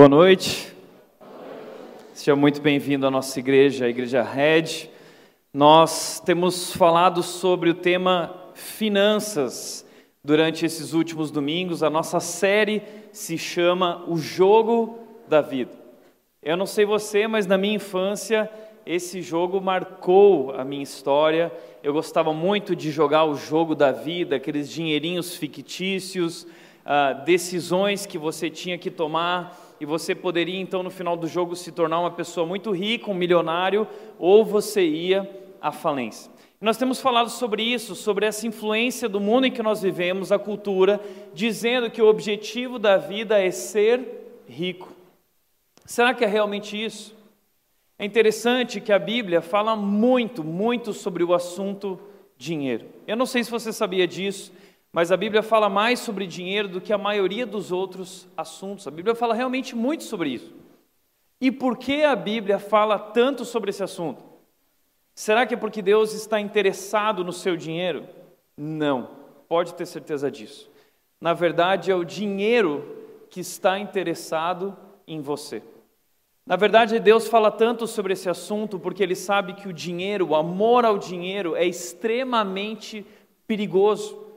[0.00, 0.74] Boa noite.
[2.14, 4.88] Seja muito bem-vindo à nossa igreja, a Igreja Red.
[5.52, 9.86] Nós temos falado sobre o tema finanças
[10.24, 11.82] durante esses últimos domingos.
[11.82, 12.80] A nossa série
[13.12, 15.72] se chama O Jogo da Vida.
[16.42, 18.50] Eu não sei você, mas na minha infância
[18.86, 21.52] esse jogo marcou a minha história.
[21.82, 26.44] Eu gostava muito de jogar o jogo da vida, aqueles dinheirinhos fictícios,
[26.86, 31.56] uh, decisões que você tinha que tomar e você poderia então no final do jogo
[31.56, 35.28] se tornar uma pessoa muito rica, um milionário, ou você ia
[35.60, 36.30] à falência.
[36.60, 40.38] Nós temos falado sobre isso, sobre essa influência do mundo em que nós vivemos, a
[40.38, 41.00] cultura,
[41.32, 44.92] dizendo que o objetivo da vida é ser rico.
[45.86, 47.16] Será que é realmente isso?
[47.98, 51.98] É interessante que a Bíblia fala muito, muito sobre o assunto
[52.36, 52.86] dinheiro.
[53.06, 54.52] Eu não sei se você sabia disso,
[54.92, 58.86] mas a Bíblia fala mais sobre dinheiro do que a maioria dos outros assuntos.
[58.86, 60.52] A Bíblia fala realmente muito sobre isso.
[61.40, 64.22] E por que a Bíblia fala tanto sobre esse assunto?
[65.14, 68.06] Será que é porque Deus está interessado no seu dinheiro?
[68.56, 69.10] Não,
[69.48, 70.68] pode ter certeza disso.
[71.20, 72.96] Na verdade, é o dinheiro
[73.30, 75.62] que está interessado em você.
[76.44, 80.34] Na verdade, Deus fala tanto sobre esse assunto porque Ele sabe que o dinheiro, o
[80.34, 83.06] amor ao dinheiro, é extremamente
[83.46, 84.29] perigoso.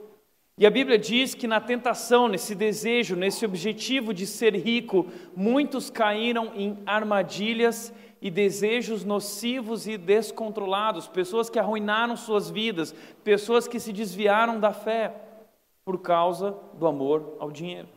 [0.56, 5.90] E a Bíblia diz que na tentação, nesse desejo, nesse objetivo de ser rico, muitos
[5.90, 7.92] caíram em armadilhas
[8.22, 12.94] e desejos nocivos e descontrolados, pessoas que arruinaram suas vidas,
[13.24, 15.12] pessoas que se desviaram da fé
[15.84, 17.88] por causa do amor ao dinheiro.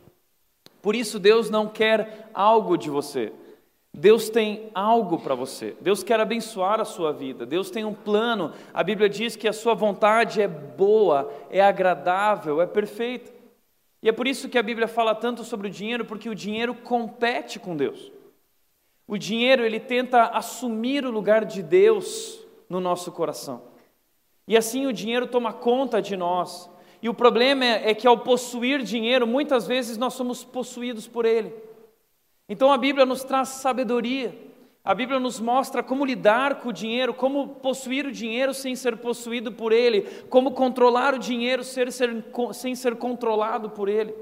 [0.82, 3.32] Por isso, Deus não quer algo de você.
[3.92, 5.76] Deus tem algo para você.
[5.80, 7.44] Deus quer abençoar a sua vida.
[7.44, 8.52] Deus tem um plano.
[8.72, 13.32] A Bíblia diz que a sua vontade é boa, é agradável, é perfeita.
[14.02, 16.74] E é por isso que a Bíblia fala tanto sobre o dinheiro, porque o dinheiro
[16.74, 18.12] compete com Deus.
[19.06, 23.62] O dinheiro, ele tenta assumir o lugar de Deus no nosso coração.
[24.46, 26.70] E assim o dinheiro toma conta de nós.
[27.02, 31.24] E o problema é, é que ao possuir dinheiro, muitas vezes nós somos possuídos por
[31.24, 31.54] ele.
[32.48, 34.34] Então a Bíblia nos traz sabedoria.
[34.84, 38.96] A Bíblia nos mostra como lidar com o dinheiro, como possuir o dinheiro sem ser
[38.96, 44.14] possuído por ele, como controlar o dinheiro sem ser, sem ser controlado por ele.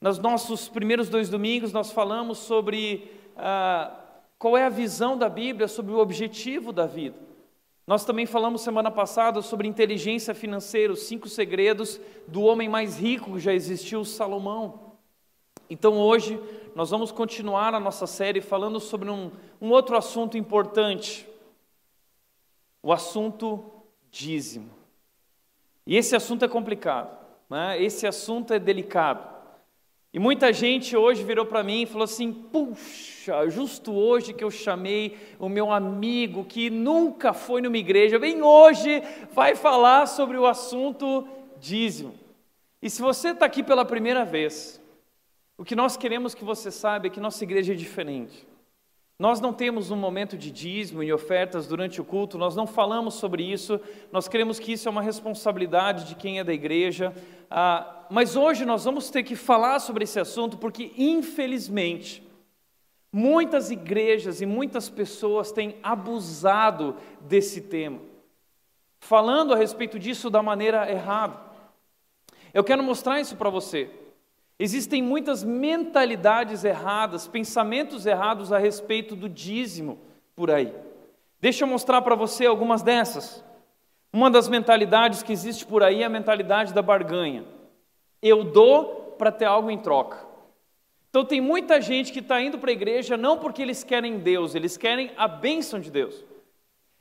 [0.00, 3.96] Nos nossos primeiros dois domingos, nós falamos sobre ah,
[4.36, 7.16] qual é a visão da Bíblia sobre o objetivo da vida.
[7.86, 13.34] Nós também falamos semana passada sobre inteligência financeira, os cinco segredos do homem mais rico
[13.34, 14.81] que já existiu, Salomão.
[15.68, 16.40] Então hoje
[16.74, 19.30] nós vamos continuar a nossa série falando sobre um,
[19.60, 21.28] um outro assunto importante,
[22.82, 23.64] o assunto
[24.10, 24.70] dízimo.
[25.86, 27.16] E esse assunto é complicado,
[27.48, 27.82] né?
[27.82, 29.32] esse assunto é delicado.
[30.14, 34.50] E muita gente hoje virou para mim e falou assim: puxa, justo hoje que eu
[34.50, 39.02] chamei o meu amigo que nunca foi numa igreja, bem hoje
[39.32, 41.26] vai falar sobre o assunto
[41.58, 42.14] dízimo.
[42.82, 44.81] E se você está aqui pela primeira vez,
[45.56, 48.46] o que nós queremos que você saiba é que nossa igreja é diferente.
[49.18, 53.14] Nós não temos um momento de dízimo e ofertas durante o culto, nós não falamos
[53.14, 57.14] sobre isso, nós queremos que isso é uma responsabilidade de quem é da igreja,
[57.48, 62.26] ah, mas hoje nós vamos ter que falar sobre esse assunto porque, infelizmente,
[63.12, 68.00] muitas igrejas e muitas pessoas têm abusado desse tema,
[68.98, 71.38] falando a respeito disso da maneira errada.
[72.52, 73.88] Eu quero mostrar isso para você.
[74.62, 79.98] Existem muitas mentalidades erradas, pensamentos errados a respeito do dízimo
[80.36, 80.72] por aí.
[81.40, 83.44] Deixa eu mostrar para você algumas dessas.
[84.12, 87.44] Uma das mentalidades que existe por aí é a mentalidade da barganha.
[88.22, 90.24] Eu dou para ter algo em troca.
[91.10, 94.54] Então tem muita gente que está indo para a igreja não porque eles querem Deus,
[94.54, 96.24] eles querem a bênção de Deus.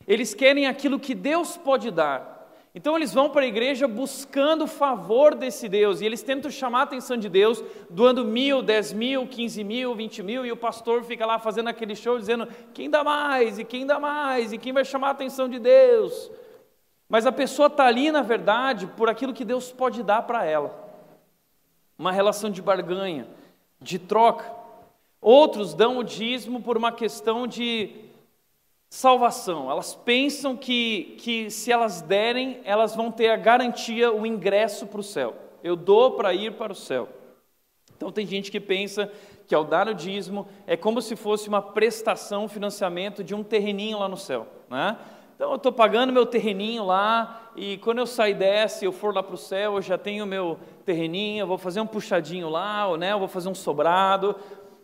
[0.08, 2.41] Eles querem aquilo que Deus pode dar.
[2.74, 6.80] Então eles vão para a igreja buscando o favor desse Deus e eles tentam chamar
[6.80, 11.04] a atenção de Deus, doando mil, dez mil, quinze mil, vinte mil, e o pastor
[11.04, 14.72] fica lá fazendo aquele show dizendo quem dá mais, e quem dá mais, e quem
[14.72, 16.32] vai chamar a atenção de Deus.
[17.10, 20.74] Mas a pessoa está ali, na verdade, por aquilo que Deus pode dar para ela.
[22.00, 23.28] Uma relação de barganha,
[23.82, 24.50] de troca.
[25.20, 28.11] Outros dão o dízimo por uma questão de
[28.92, 29.72] salvação.
[29.72, 35.00] Elas pensam que, que se elas derem, elas vão ter a garantia, o ingresso para
[35.00, 35.34] o céu.
[35.64, 37.08] Eu dou para ir para o céu.
[37.96, 39.10] Então tem gente que pensa
[39.48, 43.44] que ao dar o dízimo é como se fosse uma prestação, um financiamento de um
[43.44, 44.46] terreninho lá no céu.
[44.70, 44.98] Né?
[45.36, 49.24] Então eu estou pagando meu terreninho lá e quando eu sair dessa eu for lá
[49.24, 52.98] para o céu, eu já tenho meu terreninho, eu vou fazer um puxadinho lá, ou,
[52.98, 54.36] né, eu vou fazer um sobrado.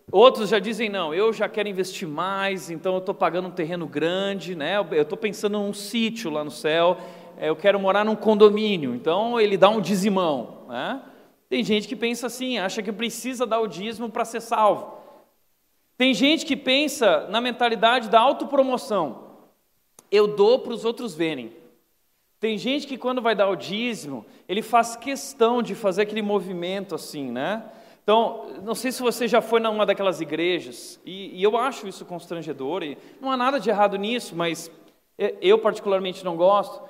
[0.09, 3.86] Outros já dizem, não, eu já quero investir mais, então eu estou pagando um terreno
[3.86, 4.77] grande, né?
[4.77, 6.98] eu estou pensando num sítio lá no céu,
[7.38, 10.59] é, eu quero morar num condomínio, então ele dá um dizimão.
[10.69, 11.01] Né?
[11.50, 14.98] Tem gente que pensa assim, acha que precisa dar o dízimo para ser salvo.
[15.98, 19.27] Tem gente que pensa na mentalidade da autopromoção.
[20.09, 21.51] Eu dou para os outros verem.
[22.39, 26.95] Tem gente que quando vai dar o dízimo, ele faz questão de fazer aquele movimento
[26.95, 27.63] assim, né?
[28.07, 32.06] Então, não sei se você já foi numa daquelas igrejas, e, e eu acho isso
[32.06, 34.71] constrangedor, e não há nada de errado nisso, mas
[35.42, 36.81] eu particularmente não gosto.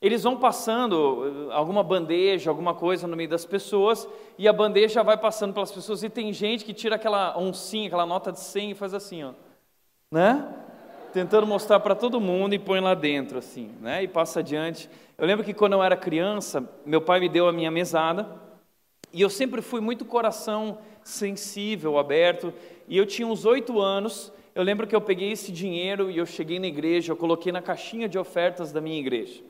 [0.00, 4.08] Eles vão passando eh, alguma bandeja, alguma coisa no meio das pessoas,
[4.38, 8.06] e a bandeja vai passando pelas pessoas, e tem gente que tira aquela oncinha, aquela
[8.06, 9.32] nota de 100 e faz assim, ó,
[10.10, 10.54] né?
[11.12, 14.02] Tentando mostrar para todo mundo e põe lá dentro, assim, né?
[14.04, 14.88] E passa adiante.
[15.18, 18.40] Eu lembro que quando eu era criança, meu pai me deu a minha mesada,
[19.12, 22.52] e eu sempre fui muito coração sensível, aberto,
[22.88, 26.26] e eu tinha uns oito anos, eu lembro que eu peguei esse dinheiro e eu
[26.26, 29.42] cheguei na igreja, eu coloquei na caixinha de ofertas da minha igreja.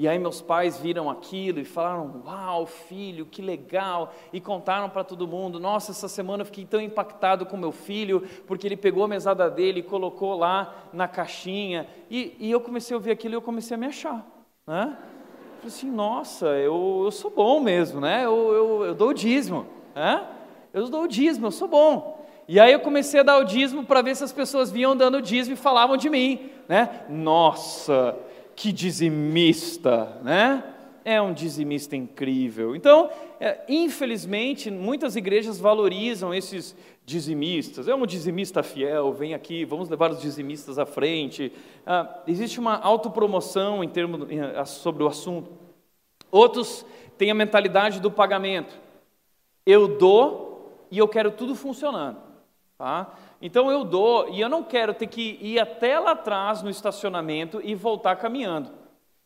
[0.00, 5.04] E aí meus pais viram aquilo e falaram: "Uau, filho, que legal!" E contaram para
[5.04, 9.04] todo mundo: "Nossa, essa semana eu fiquei tão impactado com meu filho, porque ele pegou
[9.04, 11.86] a mesada dele e colocou lá na caixinha".
[12.10, 14.26] E, e eu comecei a ouvir aquilo e eu comecei a me achar,
[14.66, 14.96] né?
[15.60, 18.24] Falei assim: "Nossa, eu, eu sou bom mesmo, né?
[18.24, 20.26] Eu, eu, eu dou o dízimo, né?
[20.72, 22.18] Eu dou o dízimo, eu sou bom".
[22.48, 25.18] E aí eu comecei a dar o dízimo para ver se as pessoas vinham dando
[25.18, 27.04] o dízimo e falavam de mim, né?
[27.10, 28.16] Nossa,
[28.56, 30.64] que dizimista, né?
[31.04, 32.74] É um dizimista incrível.
[32.74, 36.74] Então, é, infelizmente, muitas igrejas valorizam esses
[37.10, 37.88] dizimistas.
[37.88, 41.52] É um dizimista fiel, vem aqui, vamos levar os dizimistas à frente.
[41.84, 44.28] Ah, existe uma autopromoção em termos
[44.66, 45.50] sobre o assunto.
[46.30, 46.86] Outros
[47.18, 48.78] têm a mentalidade do pagamento.
[49.66, 52.18] Eu dou e eu quero tudo funcionando.
[52.78, 53.12] Tá?
[53.42, 57.60] Então eu dou e eu não quero ter que ir até lá atrás no estacionamento
[57.62, 58.70] e voltar caminhando.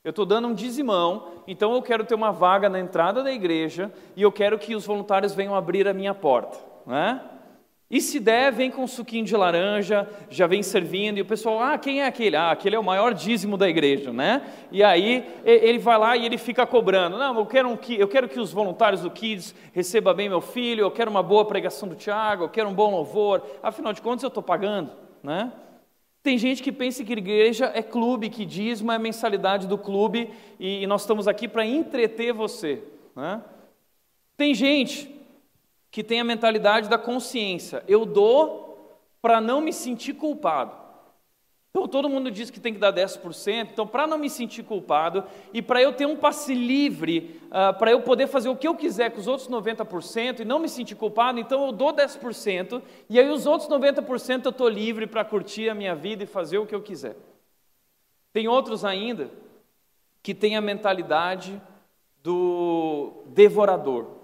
[0.02, 3.92] Eu estou dando um dizimão, então eu quero ter uma vaga na entrada da igreja
[4.16, 6.58] e eu quero que os voluntários venham abrir a minha porta.
[6.84, 7.20] Né?
[7.90, 11.60] E se der, vem com um suquinho de laranja, já vem servindo, e o pessoal,
[11.60, 12.34] ah, quem é aquele?
[12.34, 14.42] Ah, aquele é o maior dízimo da igreja, né?
[14.72, 17.18] E aí ele vai lá e ele fica cobrando.
[17.18, 20.80] Não, eu quero, um, eu quero que os voluntários do Kids recebam bem meu filho,
[20.80, 23.42] eu quero uma boa pregação do Tiago, eu quero um bom louvor.
[23.62, 24.90] Afinal de contas, eu estou pagando,
[25.22, 25.52] né?
[26.22, 30.86] Tem gente que pensa que igreja é clube, que dízimo é mensalidade do clube, e
[30.86, 32.82] nós estamos aqui para entreter você,
[33.14, 33.42] né?
[34.38, 35.14] Tem gente
[35.94, 37.84] que tem a mentalidade da consciência.
[37.86, 40.74] Eu dou para não me sentir culpado.
[41.70, 45.22] Então todo mundo diz que tem que dar 10%, então para não me sentir culpado
[45.52, 48.74] e para eu ter um passe livre, uh, para eu poder fazer o que eu
[48.74, 53.20] quiser com os outros 90% e não me sentir culpado, então eu dou 10% e
[53.20, 56.66] aí os outros 90% eu estou livre para curtir a minha vida e fazer o
[56.66, 57.14] que eu quiser.
[58.32, 59.30] Tem outros ainda
[60.24, 61.62] que têm a mentalidade
[62.20, 64.23] do devorador.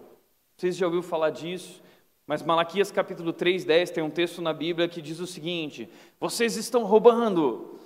[0.61, 1.81] Vocês já ouviram falar disso?
[2.27, 5.89] Mas Malaquias capítulo 3, 10 tem um texto na Bíblia que diz o seguinte:
[6.21, 7.79] Vocês estão roubando.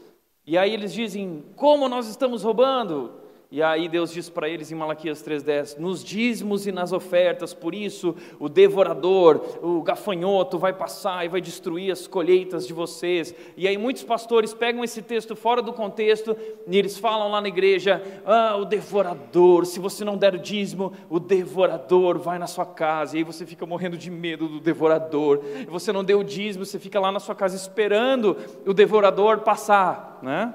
[0.45, 3.13] E aí eles dizem: Como nós estamos roubando?
[3.51, 7.75] E aí Deus diz para eles em Malaquias 3,10: Nos dízimos e nas ofertas, por
[7.75, 13.35] isso o devorador, o gafanhoto vai passar e vai destruir as colheitas de vocês.
[13.57, 16.37] E aí muitos pastores pegam esse texto fora do contexto
[16.67, 20.93] e eles falam lá na igreja: Ah, o devorador, se você não der o dízimo,
[21.09, 23.15] o devorador vai na sua casa.
[23.15, 25.41] E aí você fica morrendo de medo do devorador.
[25.61, 28.37] E você não deu o dízimo, você fica lá na sua casa esperando
[28.67, 30.53] o devorador passar, né?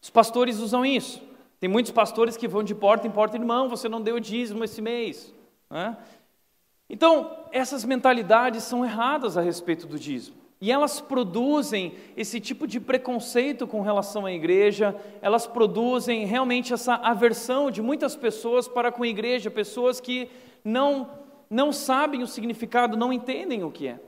[0.00, 1.22] Os pastores usam isso.
[1.60, 4.80] Tem muitos pastores que vão de porta em porta, irmão, você não deu dízimo esse
[4.80, 5.34] mês.
[5.68, 5.96] Né?
[6.88, 10.36] Então, essas mentalidades são erradas a respeito do dízimo.
[10.60, 16.94] E elas produzem esse tipo de preconceito com relação à igreja, elas produzem realmente essa
[16.94, 20.28] aversão de muitas pessoas para com a igreja, pessoas que
[20.64, 21.08] não,
[21.48, 24.00] não sabem o significado, não entendem o que é.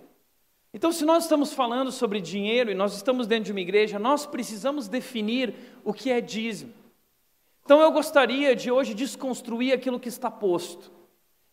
[0.73, 4.25] Então, se nós estamos falando sobre dinheiro e nós estamos dentro de uma igreja, nós
[4.25, 6.73] precisamos definir o que é dízimo.
[7.65, 10.91] Então, eu gostaria de hoje desconstruir aquilo que está posto.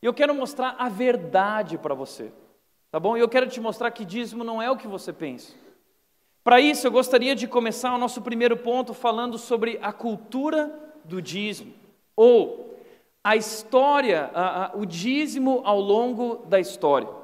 [0.01, 2.31] E eu quero mostrar a verdade para você,
[2.91, 3.17] tá bom?
[3.17, 5.53] E eu quero te mostrar que dízimo não é o que você pensa.
[6.43, 10.71] Para isso, eu gostaria de começar o nosso primeiro ponto falando sobre a cultura
[11.03, 11.73] do dízimo,
[12.15, 12.77] ou
[13.23, 17.16] a história, a, a, o dízimo ao longo da história.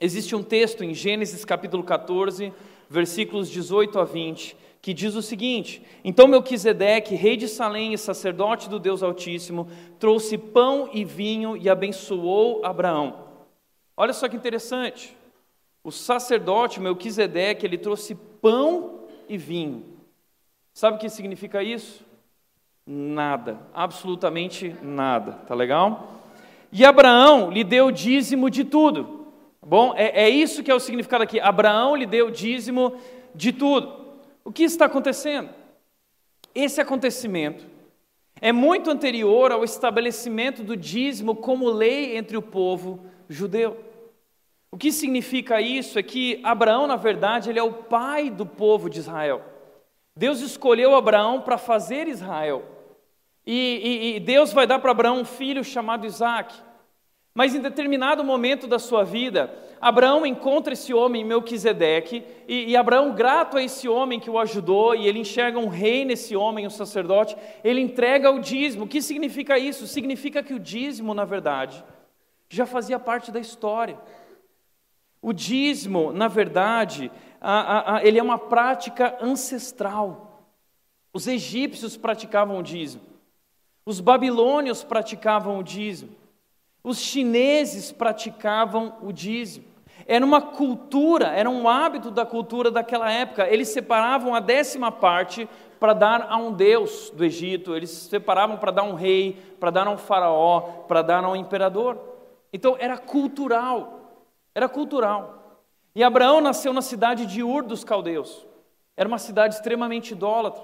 [0.00, 2.52] Existe um texto em Gênesis capítulo 14,
[2.88, 8.68] versículos 18 a 20, que diz o seguinte: Então Melquisedeque, rei de Salém e sacerdote
[8.68, 13.26] do Deus Altíssimo, trouxe pão e vinho e abençoou Abraão.
[13.96, 15.16] Olha só que interessante.
[15.82, 19.84] o sacerdote Melquisedeque, ele trouxe pão e vinho.
[20.72, 22.04] Sabe o que significa isso?
[22.86, 26.20] Nada, absolutamente nada, tá legal?
[26.70, 29.17] E Abraão lhe deu dízimo de tudo.
[29.68, 31.38] Bom, é, é isso que é o significado aqui.
[31.38, 32.96] Abraão lhe deu dízimo
[33.34, 34.16] de tudo.
[34.42, 35.50] O que está acontecendo?
[36.54, 37.66] Esse acontecimento
[38.40, 43.76] é muito anterior ao estabelecimento do dízimo como lei entre o povo judeu.
[44.70, 48.88] O que significa isso é que Abraão, na verdade, ele é o pai do povo
[48.88, 49.42] de Israel.
[50.16, 52.64] Deus escolheu Abraão para fazer Israel.
[53.46, 56.54] E, e, e Deus vai dar para Abraão um filho chamado Isaac.
[57.38, 63.14] Mas em determinado momento da sua vida, Abraão encontra esse homem, Melquisedeque, e, e Abraão,
[63.14, 66.70] grato a esse homem que o ajudou, e ele enxerga um rei nesse homem, um
[66.70, 68.86] sacerdote, ele entrega o dízimo.
[68.86, 69.86] O que significa isso?
[69.86, 71.84] Significa que o dízimo, na verdade,
[72.48, 73.96] já fazia parte da história.
[75.22, 77.08] O dízimo, na verdade,
[77.40, 80.42] a, a, a, ele é uma prática ancestral.
[81.12, 83.04] Os egípcios praticavam o dízimo,
[83.86, 86.17] os babilônios praticavam o dízimo,
[86.82, 89.66] os chineses praticavam o dízimo.
[90.06, 93.46] Era uma cultura, era um hábito da cultura daquela época.
[93.48, 98.72] Eles separavam a décima parte para dar a um deus do Egito, eles separavam para
[98.72, 101.98] dar a um rei, para dar a um faraó, para dar a um imperador.
[102.52, 104.00] Então era cultural.
[104.54, 105.62] Era cultural.
[105.94, 108.46] E Abraão nasceu na cidade de Ur dos Caldeus.
[108.96, 110.62] Era uma cidade extremamente idólatra.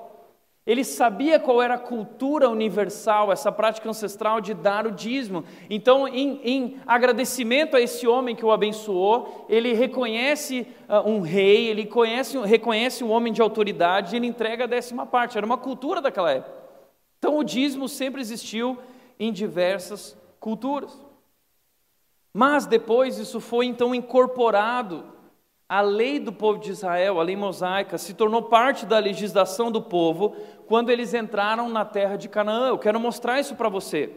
[0.66, 5.44] Ele sabia qual era a cultura universal, essa prática ancestral de dar o dízimo.
[5.68, 11.68] Então, em, em agradecimento a esse homem que o abençoou, ele reconhece uh, um rei,
[11.68, 15.36] ele conhece, reconhece um homem de autoridade e ele entrega a décima parte.
[15.36, 16.56] Era uma cultura daquela época.
[17.18, 18.78] Então, o dízimo sempre existiu
[19.20, 20.98] em diversas culturas.
[22.32, 25.04] Mas depois isso foi então incorporado
[25.68, 29.80] à lei do povo de Israel, a lei mosaica, se tornou parte da legislação do
[29.80, 32.68] povo quando eles entraram na terra de Canaã.
[32.68, 34.10] Eu quero mostrar isso para você.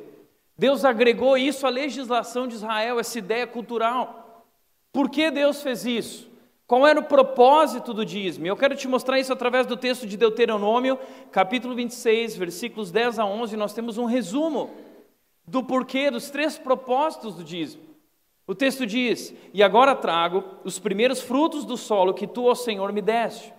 [0.58, 4.46] Deus agregou isso à legislação de Israel, essa ideia cultural.
[4.92, 6.28] Por que Deus fez isso?
[6.66, 8.46] Qual era o propósito do dízimo?
[8.46, 11.00] Eu quero te mostrar isso através do texto de Deuteronômio,
[11.32, 13.56] capítulo 26, versículos 10 a 11.
[13.56, 14.72] Nós temos um resumo
[15.48, 17.87] do porquê, dos três propósitos do dízimo.
[18.48, 22.94] O texto diz: E agora trago os primeiros frutos do solo que tu, ó Senhor,
[22.94, 23.54] me deste.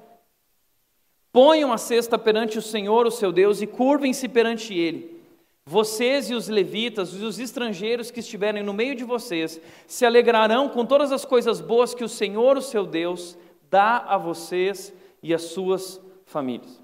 [1.30, 5.18] Ponham a cesta perante o Senhor, o seu Deus, e curvem-se perante ele.
[5.66, 10.70] Vocês e os levitas e os estrangeiros que estiverem no meio de vocês se alegrarão
[10.70, 13.36] com todas as coisas boas que o Senhor, o seu Deus,
[13.70, 14.90] dá a vocês
[15.22, 16.82] e às suas famílias.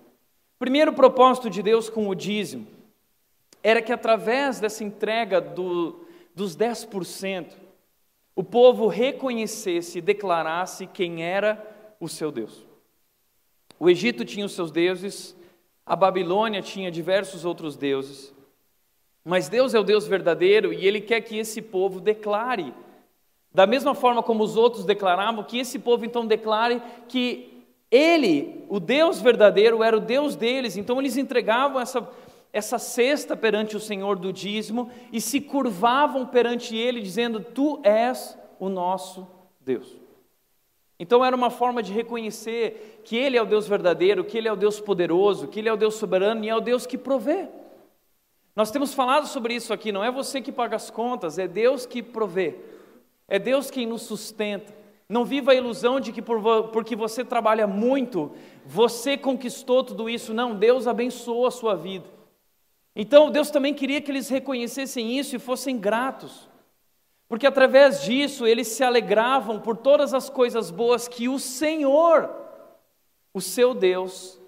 [0.58, 2.66] Primeiro propósito de Deus com o dízimo
[3.62, 7.63] era que através dessa entrega do, dos 10%,
[8.37, 11.62] o povo reconhecesse e declarasse quem era
[12.00, 12.67] o seu Deus.
[13.79, 15.37] O Egito tinha os seus deuses,
[15.87, 18.35] a Babilônia tinha diversos outros deuses,
[19.25, 22.75] mas Deus é o Deus verdadeiro e Ele quer que esse povo declare,
[23.53, 28.81] da mesma forma como os outros declaravam, que esse povo então declare que Ele, o
[28.81, 32.03] Deus verdadeiro, era o Deus deles, então eles entregavam essa
[32.54, 38.38] essa cesta perante o Senhor do dízimo e se curvavam perante Ele, dizendo: Tu és
[38.61, 39.26] o nosso
[39.61, 40.00] Deus.
[40.96, 44.52] Então era uma forma de reconhecer que Ele é o Deus verdadeiro, que Ele é
[44.52, 47.49] o Deus poderoso, que Ele é o Deus soberano e é o Deus que provê.
[48.54, 51.84] Nós temos falado sobre isso aqui, não é você que paga as contas, é Deus
[51.84, 52.54] que provê,
[53.26, 54.73] é Deus quem nos sustenta.
[55.08, 58.30] Não viva a ilusão de que por, porque você trabalha muito,
[58.64, 60.32] você conquistou tudo isso.
[60.32, 62.13] Não, Deus abençoou a sua vida.
[62.95, 66.49] Então Deus também queria que eles reconhecessem isso e fossem gratos,
[67.29, 72.31] porque através disso eles se alegravam por todas as coisas boas que o Senhor,
[73.33, 74.39] o seu Deus,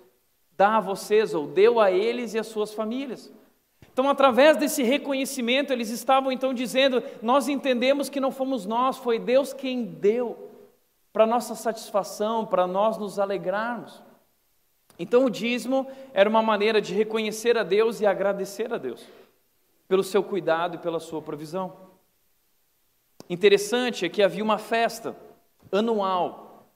[0.56, 3.32] dá a vocês, ou deu a eles e às suas famílias.
[3.92, 9.18] Então, através desse reconhecimento, eles estavam então dizendo: Nós entendemos que não fomos nós, foi
[9.18, 10.50] Deus quem deu,
[11.12, 14.02] para nossa satisfação, para nós nos alegrarmos.
[14.98, 19.06] Então o dízimo era uma maneira de reconhecer a Deus e agradecer a Deus
[19.88, 21.76] pelo seu cuidado e pela sua provisão.
[23.28, 25.16] Interessante é que havia uma festa
[25.70, 26.66] anual.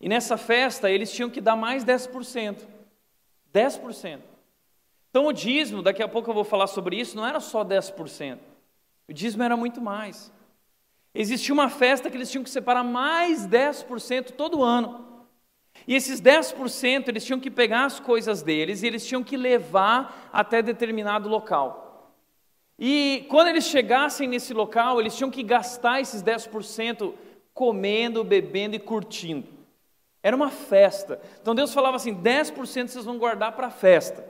[0.00, 2.66] E nessa festa eles tinham que dar mais 10%.
[3.52, 4.20] 10%.
[5.10, 8.38] Então o dízimo, daqui a pouco eu vou falar sobre isso, não era só 10%.
[9.08, 10.32] O dízimo era muito mais.
[11.14, 15.11] Existia uma festa que eles tinham que separar mais 10% todo ano.
[15.86, 20.30] E esses 10% eles tinham que pegar as coisas deles e eles tinham que levar
[20.32, 21.82] até determinado local.
[22.78, 27.12] E quando eles chegassem nesse local, eles tinham que gastar esses 10%
[27.54, 29.46] comendo, bebendo e curtindo.
[30.22, 31.20] Era uma festa.
[31.40, 34.24] Então Deus falava assim: 10% vocês vão guardar para a festa.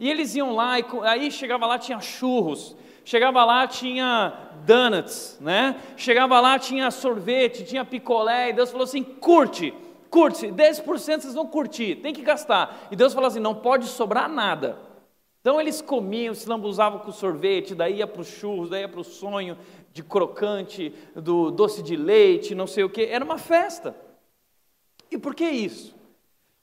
[0.00, 4.32] E eles iam lá, e aí chegava lá, tinha churros, chegava lá, tinha
[4.64, 5.74] donuts, né?
[5.96, 9.74] Chegava lá, tinha sorvete, tinha picolé, e Deus falou assim: curte,
[10.10, 10.84] curte, 10%
[11.20, 12.88] vocês vão curtir, tem que gastar.
[12.90, 14.78] E Deus falou assim: não pode sobrar nada.
[15.40, 19.00] Então eles comiam, se lambuzavam com sorvete, daí ia para os churros, daí ia para
[19.00, 19.56] o sonho
[19.92, 23.02] de crocante, do doce de leite, não sei o que.
[23.02, 23.96] Era uma festa.
[25.10, 25.94] E por que isso?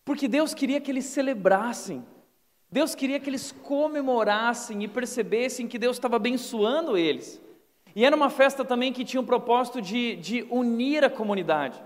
[0.03, 2.03] Porque Deus queria que eles celebrassem
[2.75, 7.41] Deus queria que eles comemorassem e percebessem que Deus estava abençoando eles.
[7.95, 11.81] E era uma festa também que tinha o propósito de, de unir a comunidade.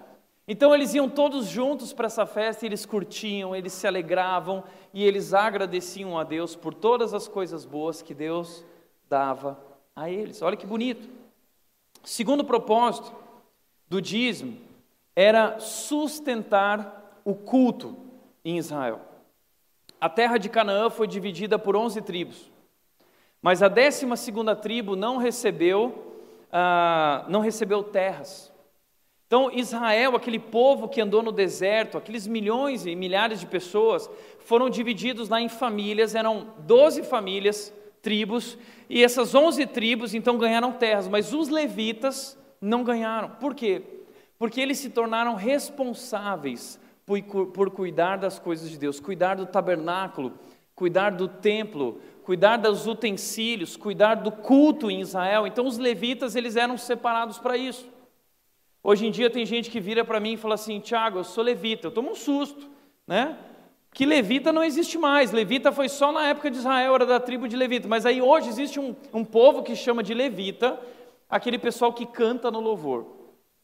[0.51, 5.05] Então eles iam todos juntos para essa festa e eles curtiam, eles se alegravam e
[5.05, 8.65] eles agradeciam a Deus por todas as coisas boas que Deus
[9.07, 9.59] dava
[9.95, 10.41] a eles.
[10.41, 11.07] Olha que bonito.
[12.03, 13.13] Segundo propósito
[13.87, 14.57] do dízimo
[15.15, 17.95] era sustentar o culto
[18.43, 19.01] em Israel.
[20.01, 22.49] A terra de Canaã foi dividida por onze tribos,
[23.39, 28.51] mas a décima segunda tribo não recebeu, ah, não recebeu terras.
[29.29, 34.71] Então Israel, aquele povo que andou no deserto, aqueles milhões e milhares de pessoas, foram
[34.71, 38.57] divididos lá em famílias, eram doze famílias, tribos,
[38.89, 43.29] e essas onze tribos então ganharam terras, mas os levitas não ganharam.
[43.39, 43.83] Por quê?
[44.39, 47.21] Porque eles se tornaram responsáveis por,
[47.53, 50.33] por cuidar das coisas de Deus, cuidar do tabernáculo,
[50.73, 55.45] cuidar do templo, cuidar dos utensílios, cuidar do culto em Israel.
[55.45, 57.98] Então os levitas, eles eram separados para isso.
[58.83, 61.43] Hoje em dia tem gente que vira para mim e fala assim: Tiago, eu sou
[61.43, 61.87] levita.
[61.87, 62.69] Eu tomo um susto,
[63.05, 63.37] né?
[63.93, 65.31] Que levita não existe mais.
[65.31, 67.87] Levita foi só na época de Israel, era da tribo de levita.
[67.87, 70.79] Mas aí hoje existe um, um povo que chama de levita,
[71.29, 73.05] aquele pessoal que canta no louvor.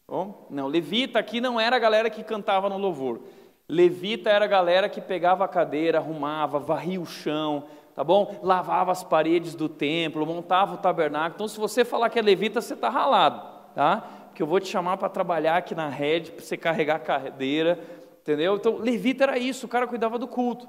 [0.07, 3.21] Bom, não, levita aqui não era a galera que cantava no louvor.
[3.67, 7.63] Levita era a galera que pegava a cadeira, arrumava, varria o chão,
[7.95, 8.39] tá bom?
[8.43, 11.33] Lavava as paredes do templo, montava o tabernáculo.
[11.35, 13.41] Então, se você falar que é levita, você está ralado,
[13.73, 14.07] tá?
[14.35, 17.79] Porque eu vou te chamar para trabalhar aqui na rede, para você carregar a cadeira,
[18.21, 18.57] entendeu?
[18.57, 20.67] Então, levita era isso, o cara cuidava do culto.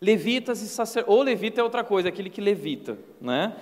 [0.00, 3.56] Levitas e sacerdotes, ou levita é outra coisa, aquele que levita, né?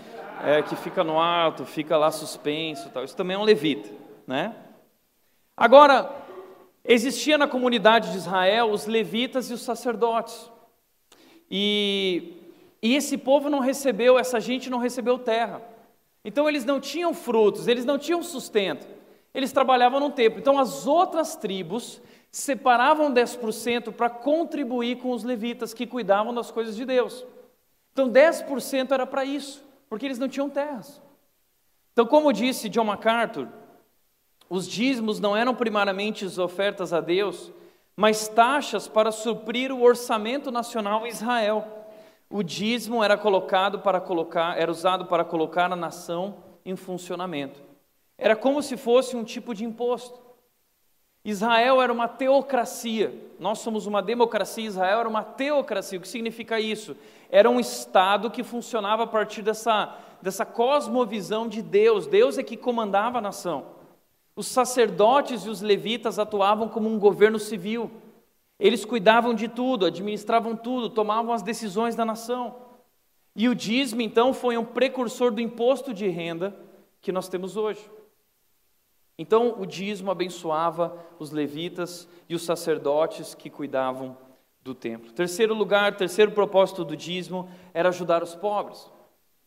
[0.44, 3.02] É, que fica no alto, fica lá suspenso, tal.
[3.02, 3.88] Isso também é um levita.
[4.26, 4.54] Né?
[5.56, 6.14] Agora,
[6.84, 10.50] existia na comunidade de Israel os levitas e os sacerdotes.
[11.50, 12.34] E,
[12.82, 15.69] e esse povo não recebeu, essa gente não recebeu terra.
[16.24, 18.86] Então eles não tinham frutos, eles não tinham sustento.
[19.32, 20.38] Eles trabalhavam no templo.
[20.38, 26.76] Então as outras tribos separavam 10% para contribuir com os levitas que cuidavam das coisas
[26.76, 27.24] de Deus.
[27.92, 31.00] Então 10% era para isso, porque eles não tinham terras.
[31.92, 33.48] Então, como disse John MacArthur,
[34.48, 37.52] os dízimos não eram primariamente ofertas a Deus,
[37.96, 41.79] mas taxas para suprir o orçamento nacional em Israel.
[42.30, 47.60] O dízimo era colocado para colocar, era usado para colocar a nação em funcionamento.
[48.16, 50.20] Era como se fosse um tipo de imposto.
[51.24, 55.98] Israel era uma teocracia, nós somos uma democracia, Israel era uma teocracia.
[55.98, 56.96] O que significa isso?
[57.30, 62.56] Era um Estado que funcionava a partir dessa, dessa cosmovisão de Deus, Deus é que
[62.56, 63.66] comandava a nação.
[64.36, 67.90] Os sacerdotes e os levitas atuavam como um governo civil.
[68.60, 72.56] Eles cuidavam de tudo, administravam tudo, tomavam as decisões da nação.
[73.34, 76.54] E o dízimo, então, foi um precursor do imposto de renda
[77.00, 77.80] que nós temos hoje.
[79.18, 84.16] Então, o dízimo abençoava os levitas e os sacerdotes que cuidavam
[84.62, 85.12] do templo.
[85.12, 88.90] Terceiro lugar, terceiro propósito do dízimo era ajudar os pobres.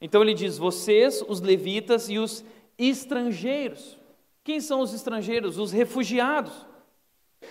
[0.01, 2.43] Então ele diz: vocês, os levitas e os
[2.77, 3.97] estrangeiros.
[4.43, 5.57] Quem são os estrangeiros?
[5.57, 6.67] Os refugiados.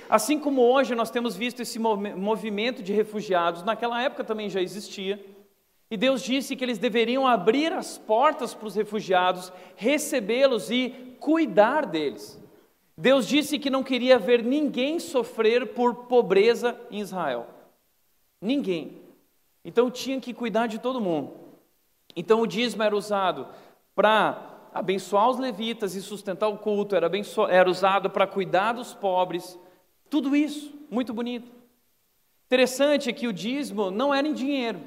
[0.08, 5.24] Assim como hoje nós temos visto esse movimento de refugiados, naquela época também já existia.
[5.90, 11.84] E Deus disse que eles deveriam abrir as portas para os refugiados, recebê-los e cuidar
[11.84, 12.40] deles.
[12.96, 17.46] Deus disse que não queria ver ninguém sofrer por pobreza em Israel.
[18.40, 19.02] Ninguém.
[19.64, 21.32] Então tinha que cuidar de todo mundo.
[22.16, 23.46] Então o dízimo era usado
[23.94, 27.10] para abençoar os levitas e sustentar o culto, era,
[27.50, 29.58] era usado para cuidar dos pobres,
[30.12, 31.50] tudo isso, muito bonito.
[32.44, 34.78] Interessante é que o dízimo não era em dinheiro.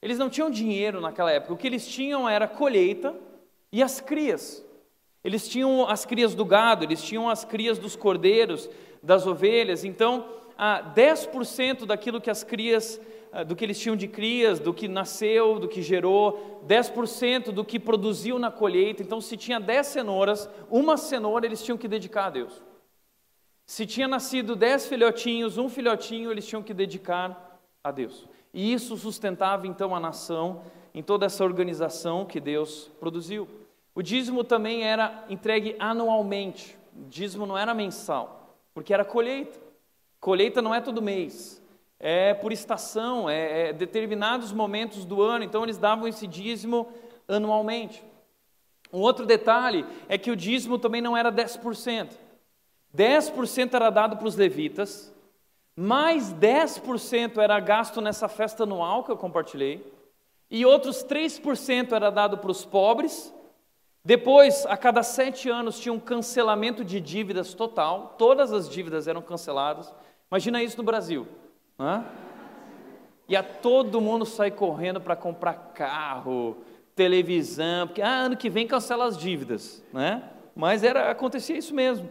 [0.00, 3.12] Eles não tinham dinheiro naquela época, o que eles tinham era colheita
[3.72, 4.64] e as crias.
[5.24, 8.70] Eles tinham as crias do gado, eles tinham as crias dos cordeiros,
[9.02, 10.28] das ovelhas, então,
[10.94, 13.00] 10% daquilo que as crias
[13.32, 17.64] ah, do que eles tinham de crias, do que nasceu, do que gerou, 10% do
[17.64, 19.02] que produziu na colheita.
[19.02, 22.62] Então, se tinha 10 cenouras, uma cenoura eles tinham que dedicar a Deus.
[23.72, 28.28] Se tinha nascido 10 filhotinhos, um filhotinho eles tinham que dedicar a Deus.
[28.52, 30.60] E isso sustentava então a nação
[30.92, 33.48] em toda essa organização que Deus produziu.
[33.94, 36.76] O dízimo também era entregue anualmente.
[36.94, 39.58] O dízimo não era mensal, porque era colheita.
[40.20, 41.58] Colheita não é todo mês
[41.98, 46.92] é por estação, é, é determinados momentos do ano, então eles davam esse dízimo
[47.26, 48.04] anualmente.
[48.92, 52.21] Um outro detalhe é que o dízimo também não era 10%.
[52.96, 55.12] 10% era dado para os levitas,
[55.74, 59.84] mais 10% era gasto nessa festa anual que eu compartilhei,
[60.50, 63.32] e outros 3% era dado para os pobres.
[64.04, 69.22] Depois, a cada sete anos, tinha um cancelamento de dívidas total, todas as dívidas eram
[69.22, 69.92] canceladas.
[70.30, 71.26] Imagina isso no Brasil.
[71.78, 72.04] Hã?
[73.28, 76.58] E a todo mundo sai correndo para comprar carro,
[76.94, 80.22] televisão, porque ah, ano que vem cancela as dívidas, né?
[80.54, 82.08] Mas era acontecia isso mesmo.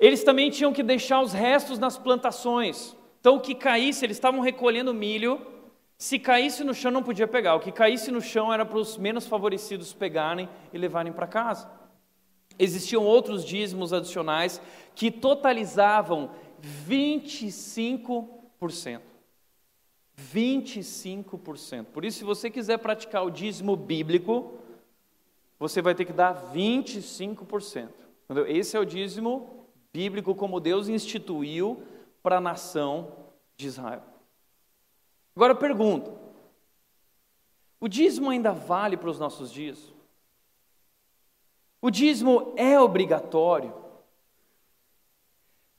[0.00, 2.96] Eles também tinham que deixar os restos nas plantações.
[3.20, 5.46] Então o que caísse, eles estavam recolhendo milho.
[5.96, 7.54] Se caísse no chão não podia pegar.
[7.54, 11.70] O que caísse no chão era para os menos favorecidos pegarem e levarem para casa.
[12.58, 14.60] Existiam outros dízimos adicionais
[14.94, 19.00] que totalizavam 25 25%.
[20.32, 21.86] 25%.
[21.86, 24.58] Por isso, se você quiser praticar o dízimo bíblico,
[25.58, 27.88] você vai ter que dar 25%.
[28.24, 28.46] Entendeu?
[28.46, 29.59] Esse é o dízimo
[29.92, 31.82] bíblico como Deus instituiu
[32.22, 33.12] para a nação
[33.56, 34.02] de Israel.
[35.34, 36.12] Agora pergunto:
[37.80, 39.92] o dízimo ainda vale para os nossos dias?
[41.82, 43.74] O dízimo é obrigatório?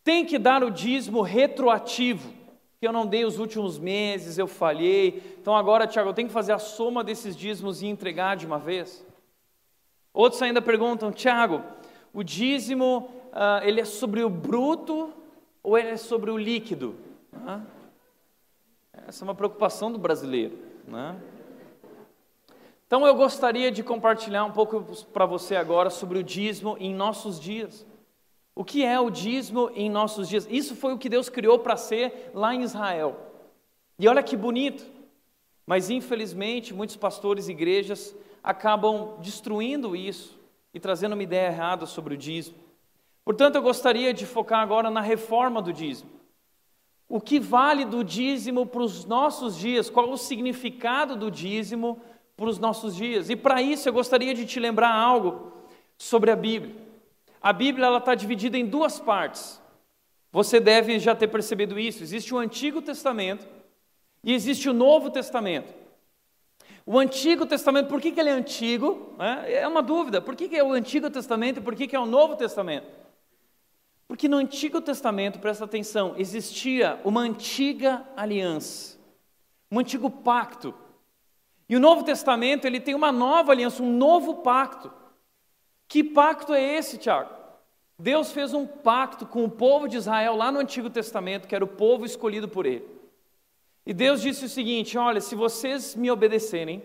[0.04, 2.42] Tem que dar o dízimo retroativo
[2.82, 5.38] que eu não dei os últimos meses, eu falhei.
[5.40, 8.58] Então agora, Tiago, eu tenho que fazer a soma desses dízimos e entregar de uma
[8.58, 9.06] vez?
[10.12, 11.62] Outros ainda perguntam, Tiago,
[12.12, 15.14] o dízimo, uh, ele é sobre o bruto
[15.64, 16.96] ou ele é sobre o líquido?
[17.34, 17.62] Uh,
[19.08, 20.58] essa é uma preocupação do brasileiro.
[20.88, 21.20] Né?
[22.86, 27.40] Então eu gostaria de compartilhar um pouco para você agora sobre o dízimo em nossos
[27.40, 27.86] dias.
[28.54, 30.46] O que é o dízimo em nossos dias?
[30.50, 33.18] Isso foi o que Deus criou para ser lá em Israel.
[33.98, 34.86] E olha que bonito.
[35.66, 38.14] Mas infelizmente, muitos pastores e igrejas
[38.44, 40.38] acabam destruindo isso
[40.74, 42.58] e trazendo uma ideia errada sobre o dízimo.
[43.24, 46.10] Portanto, eu gostaria de focar agora na reforma do dízimo.
[47.08, 49.90] O que vale do dízimo para os nossos dias?
[49.90, 52.02] Qual o significado do dízimo
[52.38, 53.30] para os nossos dias?
[53.30, 55.52] E para isso eu gostaria de te lembrar algo
[55.98, 56.74] sobre a Bíblia.
[57.42, 59.62] A Bíblia está dividida em duas partes.
[60.32, 62.02] Você deve já ter percebido isso.
[62.02, 63.46] Existe o Antigo Testamento
[64.24, 65.74] e existe o Novo Testamento.
[66.86, 69.16] O Antigo Testamento, por que, que ele é antigo?
[69.48, 70.22] É uma dúvida.
[70.22, 73.01] Por que, que é o Antigo Testamento e por que, que é o Novo Testamento?
[74.12, 79.00] Porque no Antigo Testamento, presta atenção, existia uma antiga aliança,
[79.72, 80.74] um antigo pacto.
[81.70, 84.92] E o Novo Testamento, ele tem uma nova aliança, um novo pacto.
[85.88, 87.34] Que pacto é esse, Tiago?
[87.98, 91.64] Deus fez um pacto com o povo de Israel lá no Antigo Testamento, que era
[91.64, 92.86] o povo escolhido por ele.
[93.86, 96.84] E Deus disse o seguinte: Olha, se vocês me obedecerem,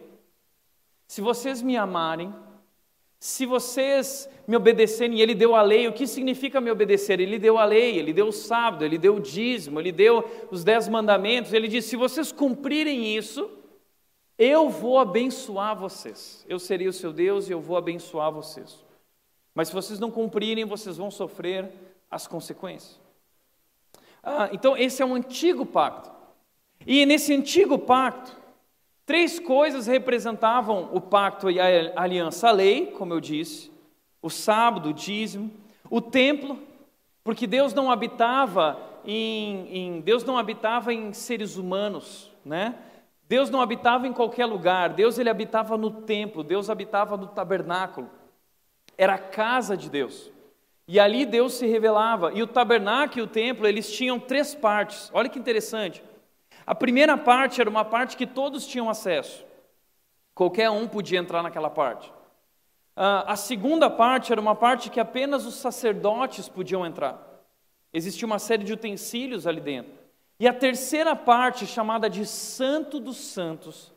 [1.08, 2.32] se vocês me amarem,
[3.18, 7.18] se vocês me obedecerem, Ele deu a lei, o que significa me obedecer?
[7.18, 10.62] Ele deu a lei, Ele deu o sábado, Ele deu o dízimo, Ele deu os
[10.62, 11.52] dez mandamentos.
[11.52, 13.50] Ele disse: se vocês cumprirem isso,
[14.38, 16.44] eu vou abençoar vocês.
[16.48, 18.84] Eu serei o seu Deus e eu vou abençoar vocês.
[19.54, 21.70] Mas se vocês não cumprirem, vocês vão sofrer
[22.10, 23.00] as consequências.
[24.22, 26.10] Ah, então, esse é um antigo pacto.
[26.86, 28.36] E nesse antigo pacto,
[29.06, 33.70] três coisas representavam o pacto e a aliança: a lei, como eu disse,
[34.20, 35.50] o sábado, o dízimo,
[35.88, 36.58] o templo,
[37.24, 42.74] porque Deus não habitava em, em Deus não habitava em seres humanos, né?
[43.28, 44.90] Deus não habitava em qualquer lugar.
[44.90, 46.44] Deus ele habitava no templo.
[46.44, 48.08] Deus habitava no tabernáculo
[48.98, 50.30] era a casa de Deus.
[50.88, 52.32] E ali Deus se revelava.
[52.32, 55.10] E o tabernáculo e o templo, eles tinham três partes.
[55.12, 56.02] Olha que interessante.
[56.66, 59.44] A primeira parte era uma parte que todos tinham acesso.
[60.34, 62.12] Qualquer um podia entrar naquela parte.
[62.96, 67.24] Ah, a segunda parte era uma parte que apenas os sacerdotes podiam entrar.
[67.92, 69.92] Existia uma série de utensílios ali dentro.
[70.40, 73.92] E a terceira parte, chamada de Santo dos Santos,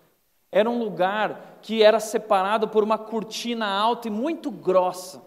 [0.52, 5.22] era um lugar que era separado por uma cortina alta e muito grossa.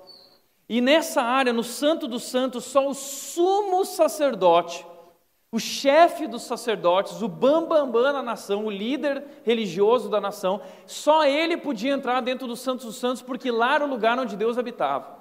[0.68, 4.87] E nessa área, no Santo dos Santos, só o sumo sacerdote
[5.54, 10.62] o chefe dos sacerdotes, o bambambam bam, bam na nação, o líder religioso da nação,
[10.86, 14.34] só ele podia entrar dentro do Santos dos Santos, porque lá era o lugar onde
[14.34, 15.20] Deus habitava.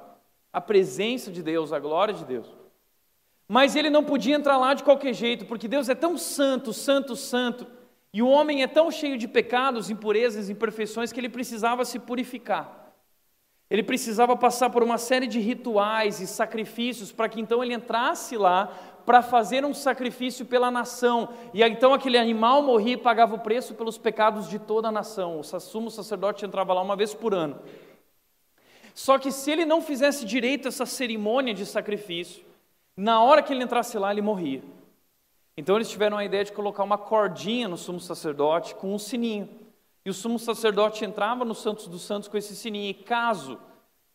[0.54, 2.48] A presença de Deus, a glória de Deus.
[3.46, 7.14] Mas ele não podia entrar lá de qualquer jeito, porque Deus é tão santo, santo,
[7.14, 7.68] santo,
[8.14, 12.82] e o homem é tão cheio de pecados, impurezas, imperfeições, que ele precisava se purificar.
[13.72, 18.36] Ele precisava passar por uma série de rituais e sacrifícios para que então ele entrasse
[18.36, 18.70] lá
[19.06, 21.30] para fazer um sacrifício pela nação.
[21.54, 25.40] E então aquele animal morria e pagava o preço pelos pecados de toda a nação.
[25.40, 27.60] O sumo sacerdote entrava lá uma vez por ano.
[28.94, 32.44] Só que se ele não fizesse direito essa cerimônia de sacrifício,
[32.96, 34.62] na hora que ele entrasse lá, ele morria.
[35.56, 39.50] Então eles tiveram a ideia de colocar uma cordinha no sumo sacerdote com um sininho.
[40.04, 43.60] E o sumo sacerdote entrava no Santos dos Santos com esse sininho, e caso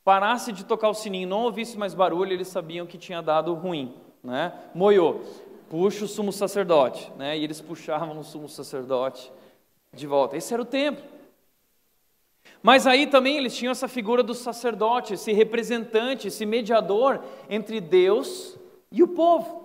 [0.02, 3.52] parasse de tocar o sininho e não ouvisse mais barulho, eles sabiam que tinha dado
[3.54, 3.94] ruim,
[4.26, 4.52] né?
[5.68, 7.38] Puxa o sumo sacerdote, né?
[7.38, 9.32] E eles puxavam o sumo sacerdote
[9.92, 10.36] de volta.
[10.36, 11.02] Esse era o templo.
[12.62, 18.56] Mas aí também eles tinham essa figura do sacerdote, esse representante, esse mediador entre Deus
[18.90, 19.64] e o povo.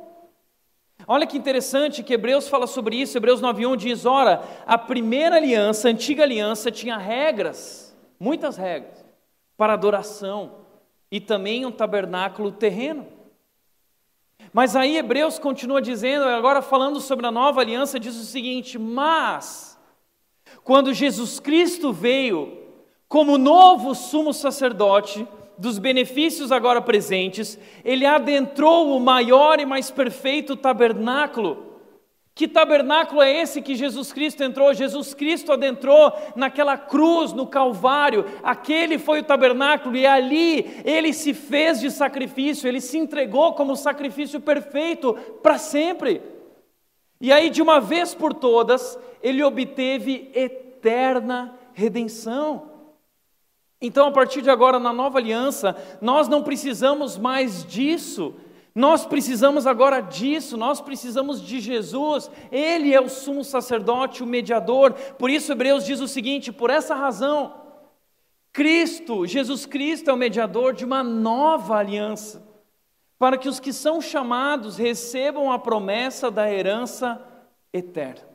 [1.07, 3.17] Olha que interessante que Hebreus fala sobre isso.
[3.17, 9.03] Hebreus 9:1 diz: "Ora, a primeira aliança, a antiga aliança tinha regras, muitas regras
[9.57, 10.61] para adoração
[11.11, 13.20] e também um tabernáculo terreno.
[14.53, 19.79] Mas aí Hebreus continua dizendo, agora falando sobre a nova aliança, diz o seguinte: "Mas
[20.63, 22.57] quando Jesus Cristo veio
[23.07, 25.27] como novo sumo sacerdote,
[25.57, 31.70] dos benefícios agora presentes, ele adentrou o maior e mais perfeito tabernáculo.
[32.41, 34.73] Que tabernáculo é esse que Jesus Cristo entrou?
[34.73, 41.35] Jesus Cristo adentrou naquela cruz, no Calvário, aquele foi o tabernáculo, e ali ele se
[41.35, 46.19] fez de sacrifício, ele se entregou como sacrifício perfeito para sempre.
[47.19, 52.71] E aí, de uma vez por todas, ele obteve eterna redenção.
[53.79, 58.33] Então, a partir de agora, na nova aliança, nós não precisamos mais disso.
[58.73, 64.93] Nós precisamos agora disso, nós precisamos de Jesus, Ele é o sumo sacerdote, o mediador.
[64.93, 67.53] Por isso, Hebreus diz o seguinte: por essa razão,
[68.53, 72.47] Cristo, Jesus Cristo é o mediador de uma nova aliança,
[73.19, 77.21] para que os que são chamados recebam a promessa da herança
[77.73, 78.31] eterna.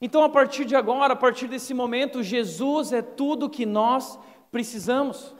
[0.00, 4.18] Então, a partir de agora, a partir desse momento, Jesus é tudo que nós
[4.50, 5.34] precisamos.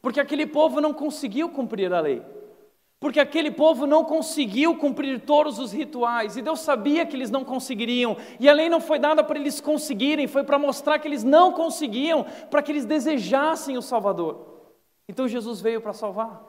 [0.00, 2.22] Porque aquele povo não conseguiu cumprir a lei.
[2.98, 7.44] Porque aquele povo não conseguiu cumprir todos os rituais, e Deus sabia que eles não
[7.44, 11.22] conseguiriam, e a lei não foi dada para eles conseguirem, foi para mostrar que eles
[11.22, 14.70] não conseguiam, para que eles desejassem o Salvador.
[15.08, 16.42] Então Jesus veio para salvar.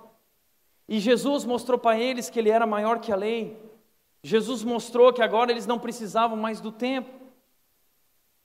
[0.87, 3.57] E Jesus mostrou para eles que ele era maior que a lei,
[4.23, 7.13] Jesus mostrou que agora eles não precisavam mais do templo.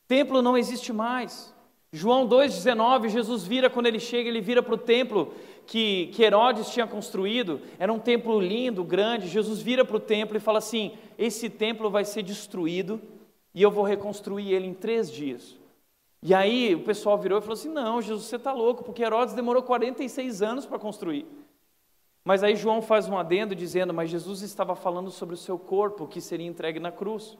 [0.06, 1.54] Templo não existe mais.
[1.92, 5.34] João 2,19, Jesus vira quando ele chega, ele vira para o templo
[5.66, 9.29] que, que Herodes tinha construído, era um templo lindo, grande.
[9.29, 13.01] Jesus vira para o templo e fala assim: Esse templo vai ser destruído
[13.55, 15.57] e eu vou reconstruir ele em três dias.
[16.22, 19.35] E aí o pessoal virou e falou assim: Não, Jesus, você está louco, porque Herodes
[19.35, 21.27] demorou 46 anos para construir.
[22.25, 26.07] Mas aí João faz um adendo dizendo: Mas Jesus estava falando sobre o seu corpo
[26.07, 27.37] que seria entregue na cruz.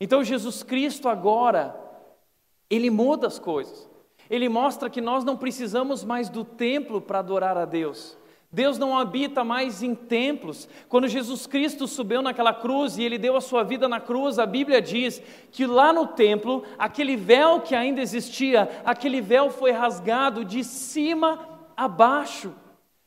[0.00, 1.78] Então Jesus Cristo agora,
[2.68, 3.88] ele muda as coisas.
[4.34, 8.16] Ele mostra que nós não precisamos mais do templo para adorar a Deus.
[8.50, 10.68] Deus não habita mais em templos.
[10.88, 14.46] Quando Jesus Cristo subiu naquela cruz e ele deu a sua vida na cruz, a
[14.46, 20.44] Bíblia diz que lá no templo, aquele véu que ainda existia, aquele véu foi rasgado
[20.44, 21.38] de cima
[21.76, 22.52] a baixo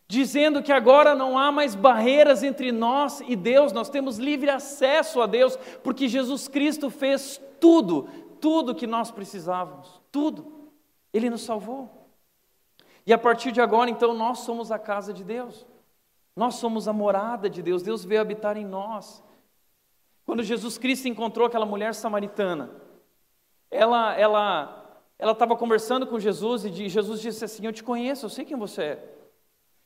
[0.08, 5.22] dizendo que agora não há mais barreiras entre nós e Deus, nós temos livre acesso
[5.22, 8.08] a Deus, porque Jesus Cristo fez tudo,
[8.40, 10.57] tudo que nós precisávamos, tudo.
[11.14, 12.10] Ele nos salvou.
[13.06, 15.66] E a partir de agora, então, nós somos a casa de Deus.
[16.36, 17.82] Nós somos a morada de Deus.
[17.82, 19.24] Deus veio habitar em nós.
[20.26, 22.70] Quando Jesus Cristo encontrou aquela mulher samaritana,
[23.72, 24.84] ela ela
[25.18, 28.58] ela estava conversando com Jesus e Jesus disse assim: Eu te conheço, eu sei quem
[28.58, 29.18] você é.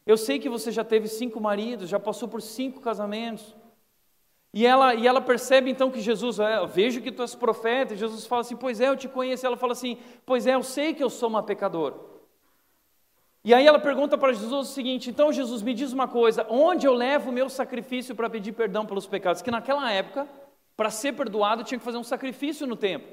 [0.05, 3.55] Eu sei que você já teve cinco maridos, já passou por cinco casamentos.
[4.53, 7.97] E ela, e ela percebe então que Jesus, é, vejo que tu és profeta, e
[7.97, 9.45] Jesus fala assim, pois é, eu te conheço.
[9.45, 11.95] E ela fala assim, pois é, eu sei que eu sou uma pecadora.
[13.43, 16.85] E aí ela pergunta para Jesus o seguinte: então Jesus, me diz uma coisa, onde
[16.85, 19.41] eu levo o meu sacrifício para pedir perdão pelos pecados?
[19.41, 20.27] Que naquela época,
[20.77, 23.09] para ser perdoado, tinha que fazer um sacrifício no templo.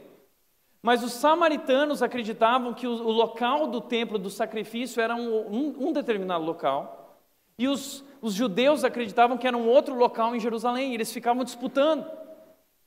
[0.83, 5.88] Mas os samaritanos acreditavam que o, o local do templo do sacrifício era um, um,
[5.88, 7.18] um determinado local,
[7.59, 11.44] E os, os judeus acreditavam que era um outro local em Jerusalém, e eles ficavam
[11.44, 12.07] disputando.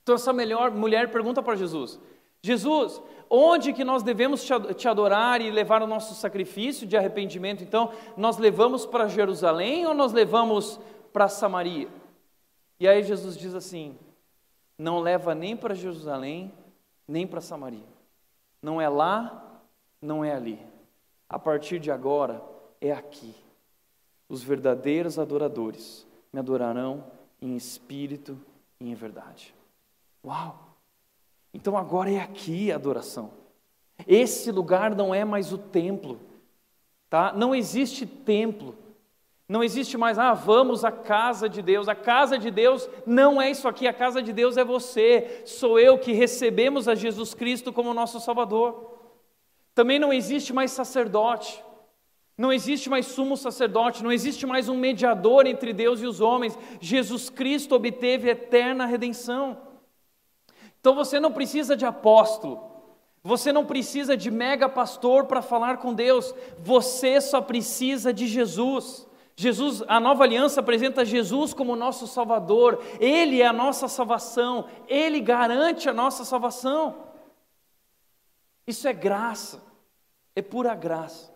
[0.04, 2.00] Então essa melhor, mulher pergunta para Jesus:
[2.42, 7.64] Jesus, onde que nós devemos te adorar e levar o nosso sacrifício de arrependimento?
[7.64, 10.80] Então, nós levamos para Jerusalém ou nós levamos
[11.14, 11.88] para Samaria?
[12.80, 13.96] E aí Jesus diz assim:
[14.78, 16.52] não leva nem para Jerusalém,
[17.08, 17.86] nem para Samaria.
[18.60, 19.62] Não é lá,
[20.02, 20.60] não é ali.
[21.30, 22.42] A partir de agora,
[22.82, 23.36] é aqui.
[24.32, 27.04] Os verdadeiros adoradores me adorarão
[27.42, 28.40] em espírito
[28.80, 29.54] e em verdade.
[30.26, 30.58] Uau!
[31.54, 33.32] Então agora é aqui a adoração.
[34.08, 36.18] Esse lugar não é mais o templo,
[37.10, 37.34] tá?
[37.34, 38.74] Não existe templo.
[39.50, 41.90] Não existe mais, ah, vamos à casa de Deus.
[41.90, 45.78] A casa de Deus não é isso aqui, a casa de Deus é você, sou
[45.78, 48.98] eu que recebemos a Jesus Cristo como nosso Salvador.
[49.76, 51.62] Também não existe mais sacerdote,
[52.38, 56.58] não existe mais sumo sacerdote, não existe mais um mediador entre Deus e os homens.
[56.80, 59.58] Jesus Cristo obteve eterna redenção.
[60.80, 62.72] Então você não precisa de apóstolo,
[63.24, 69.08] você não precisa de mega pastor para falar com Deus, você só precisa de Jesus.
[69.36, 75.20] Jesus, a nova aliança apresenta Jesus como nosso Salvador, Ele é a nossa salvação, Ele
[75.20, 77.12] garante a nossa salvação.
[78.66, 79.64] Isso é graça,
[80.36, 81.31] é pura graça.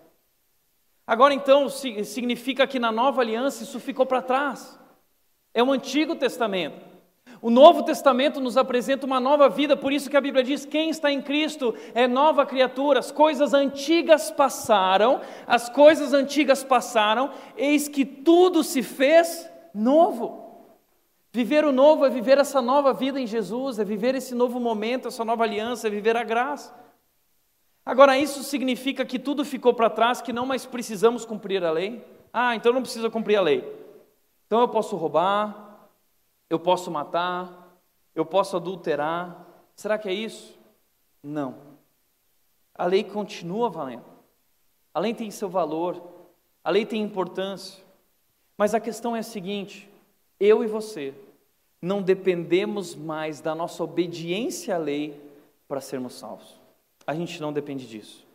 [1.08, 4.80] Agora então, significa que na nova aliança isso ficou para trás,
[5.54, 6.96] é o Antigo Testamento.
[7.42, 10.90] O Novo Testamento nos apresenta uma nova vida, por isso que a Bíblia diz: quem
[10.90, 13.00] está em Cristo é nova criatura.
[13.00, 20.44] As coisas antigas passaram, as coisas antigas passaram, eis que tudo se fez novo.
[21.32, 25.10] Viver o novo é viver essa nova vida em Jesus, é viver esse novo momento,
[25.10, 26.85] essa nova aliança, é viver a graça.
[27.86, 32.04] Agora, isso significa que tudo ficou para trás, que não mais precisamos cumprir a lei?
[32.34, 33.64] Ah, então não precisa cumprir a lei.
[34.48, 35.90] Então eu posso roubar,
[36.50, 37.78] eu posso matar,
[38.16, 39.46] eu posso adulterar.
[39.76, 40.58] Será que é isso?
[41.22, 41.56] Não.
[42.74, 44.06] A lei continua valendo.
[44.94, 46.02] A lei tem seu valor,
[46.64, 47.84] a lei tem importância.
[48.58, 49.88] Mas a questão é a seguinte:
[50.40, 51.14] eu e você
[51.82, 55.22] não dependemos mais da nossa obediência à lei
[55.68, 56.65] para sermos salvos.
[57.06, 58.26] A gente não depende disso.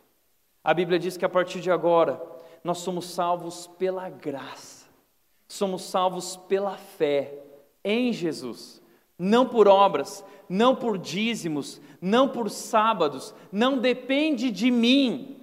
[0.63, 2.21] A Bíblia diz que a partir de agora
[2.63, 4.85] nós somos salvos pela graça,
[5.47, 7.33] somos salvos pela fé
[7.83, 8.81] em Jesus,
[9.17, 15.37] não por obras, não por dízimos, não por sábados, não depende de mim.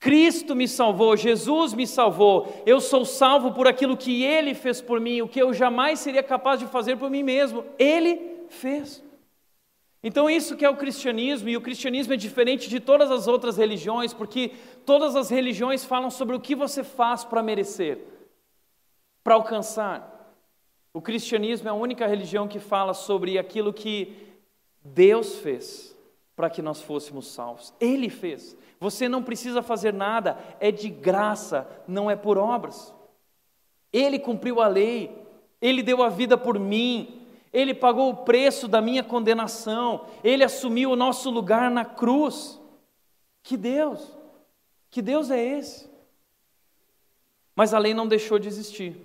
[0.00, 4.98] Cristo me salvou, Jesus me salvou, eu sou salvo por aquilo que Ele fez por
[4.98, 9.04] mim, o que eu jamais seria capaz de fazer por mim mesmo, Ele fez.
[10.02, 13.56] Então, isso que é o cristianismo, e o cristianismo é diferente de todas as outras
[13.56, 14.52] religiões, porque
[14.84, 17.98] todas as religiões falam sobre o que você faz para merecer,
[19.22, 20.34] para alcançar.
[20.92, 24.16] O cristianismo é a única religião que fala sobre aquilo que
[24.84, 25.96] Deus fez
[26.34, 27.72] para que nós fôssemos salvos.
[27.78, 28.56] Ele fez.
[28.80, 32.92] Você não precisa fazer nada, é de graça, não é por obras.
[33.92, 35.16] Ele cumpriu a lei,
[35.60, 37.21] ele deu a vida por mim,
[37.52, 42.58] ele pagou o preço da minha condenação, ele assumiu o nosso lugar na cruz.
[43.42, 44.00] Que Deus,
[44.90, 45.90] que Deus é esse?
[47.54, 48.96] Mas a lei não deixou de existir.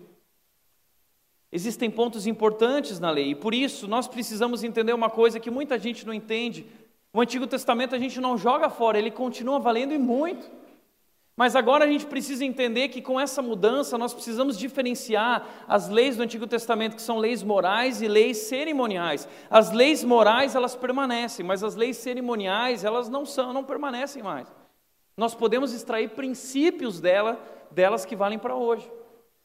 [1.51, 5.77] Existem pontos importantes na lei, e por isso nós precisamos entender uma coisa que muita
[5.77, 6.65] gente não entende.
[7.13, 10.49] O Antigo Testamento a gente não joga fora, ele continua valendo e muito.
[11.37, 16.17] Mas agora a gente precisa entender que com essa mudança nós precisamos diferenciar as leis
[16.17, 19.29] do Antigo Testamento, que são leis morais e leis cerimoniais.
[19.47, 24.51] As leis morais elas permanecem, mas as leis cerimoniais elas não são, não permanecem mais.
[25.15, 28.91] Nós podemos extrair princípios dela, delas que valem para hoje.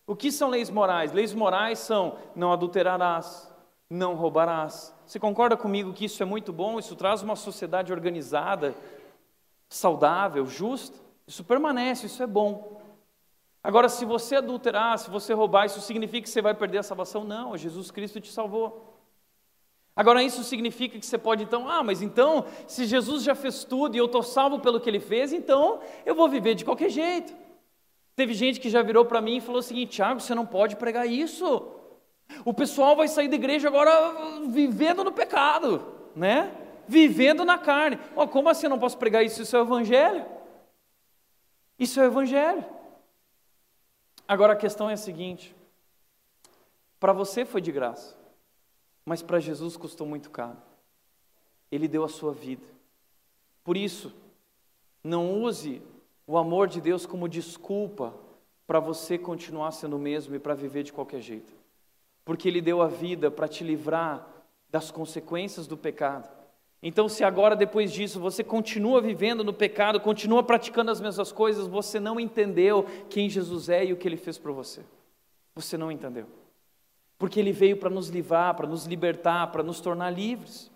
[0.07, 1.13] O que são leis morais?
[1.13, 3.53] Leis morais são não adulterarás,
[3.91, 4.95] não roubarás.
[5.05, 6.79] Você concorda comigo que isso é muito bom?
[6.79, 8.75] Isso traz uma sociedade organizada,
[9.69, 11.02] saudável, justa?
[11.27, 12.81] Isso permanece, isso é bom.
[13.63, 17.23] Agora, se você adulterar, se você roubar, isso significa que você vai perder a salvação?
[17.23, 18.93] Não, Jesus Cristo te salvou.
[19.95, 23.95] Agora, isso significa que você pode então, ah, mas então, se Jesus já fez tudo
[23.95, 27.33] e eu estou salvo pelo que ele fez, então eu vou viver de qualquer jeito.
[28.17, 30.77] Teve gente que já virou para mim e falou o seguinte: Tiago, você não pode
[30.77, 31.69] pregar isso.
[32.45, 33.91] O pessoal vai sair da igreja agora
[34.49, 36.51] vivendo no pecado, né?
[36.89, 37.99] Vivendo na carne.
[38.17, 39.43] Oh, como assim eu não posso pregar isso?
[39.43, 40.25] Isso é o evangelho.
[41.83, 42.65] Isso é o evangelho.
[44.29, 45.53] Agora a questão é a seguinte:
[47.01, 48.17] para você foi de graça,
[49.05, 50.59] mas para Jesus custou muito caro.
[51.73, 52.65] Ele deu a sua vida.
[53.65, 54.15] Por isso,
[55.03, 55.83] não use
[56.25, 58.15] o amor de Deus como desculpa
[58.65, 61.53] para você continuar sendo o mesmo e para viver de qualquer jeito.
[62.25, 64.25] Porque Ele deu a vida para te livrar
[64.71, 66.31] das consequências do pecado.
[66.83, 71.69] Então, se agora, depois disso, você continua vivendo no pecado, continua praticando as mesmas coisas,
[71.69, 74.83] você não entendeu quem Jesus é e o que Ele fez por você.
[75.55, 76.27] Você não entendeu.
[77.17, 80.73] Porque Ele veio para nos livrar, para nos libertar, para nos tornar livres.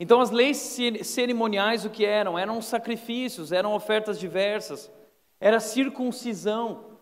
[0.00, 0.56] Então, as leis
[1.02, 2.38] cerimoniais, o que eram?
[2.38, 4.90] Eram sacrifícios, eram ofertas diversas,
[5.38, 6.92] era circuncisão.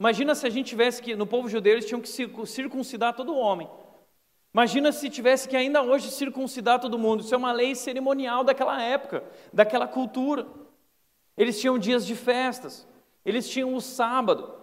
[0.00, 3.70] Imagina se a gente tivesse que, no povo judeu, eles tinham que circuncidar todo homem.
[4.52, 7.20] Imagina se tivesse que ainda hoje circuncidar todo mundo.
[7.20, 9.22] Isso é uma lei cerimonial daquela época,
[9.52, 10.46] daquela cultura.
[11.36, 12.86] Eles tinham dias de festas,
[13.24, 14.58] eles tinham o sábado.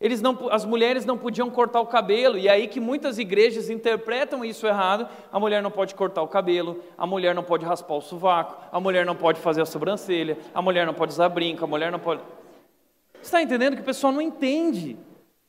[0.00, 3.70] Eles não, as mulheres não podiam cortar o cabelo, e é aí que muitas igrejas
[3.70, 5.08] interpretam isso errado.
[5.32, 8.80] A mulher não pode cortar o cabelo, a mulher não pode raspar o sovaco, a
[8.80, 11.98] mulher não pode fazer a sobrancelha, a mulher não pode usar brinco, a mulher não
[11.98, 12.20] pode.
[13.14, 14.98] Você está entendendo que o pessoal não entende?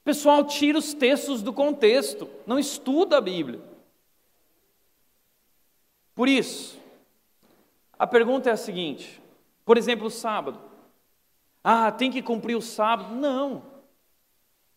[0.02, 3.60] O pessoal tira os textos do contexto, não estuda a Bíblia.
[6.16, 6.80] Por isso,
[8.00, 9.22] a pergunta é a seguinte:
[9.66, 10.60] por exemplo, o sábado.
[11.64, 13.14] Ah, tem que cumprir o sábado?
[13.14, 13.64] Não.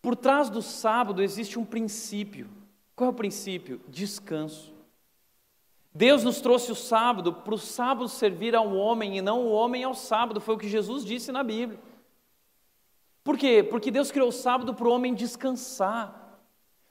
[0.01, 2.49] Por trás do sábado existe um princípio.
[2.97, 3.81] Qual é o princípio?
[3.87, 4.75] Descanso.
[5.95, 9.85] Deus nos trouxe o sábado para o sábado servir ao homem e não o homem
[9.85, 11.79] ao sábado, foi o que Jesus disse na Bíblia.
[13.23, 13.63] Por quê?
[13.63, 16.41] Porque Deus criou o sábado para o homem descansar.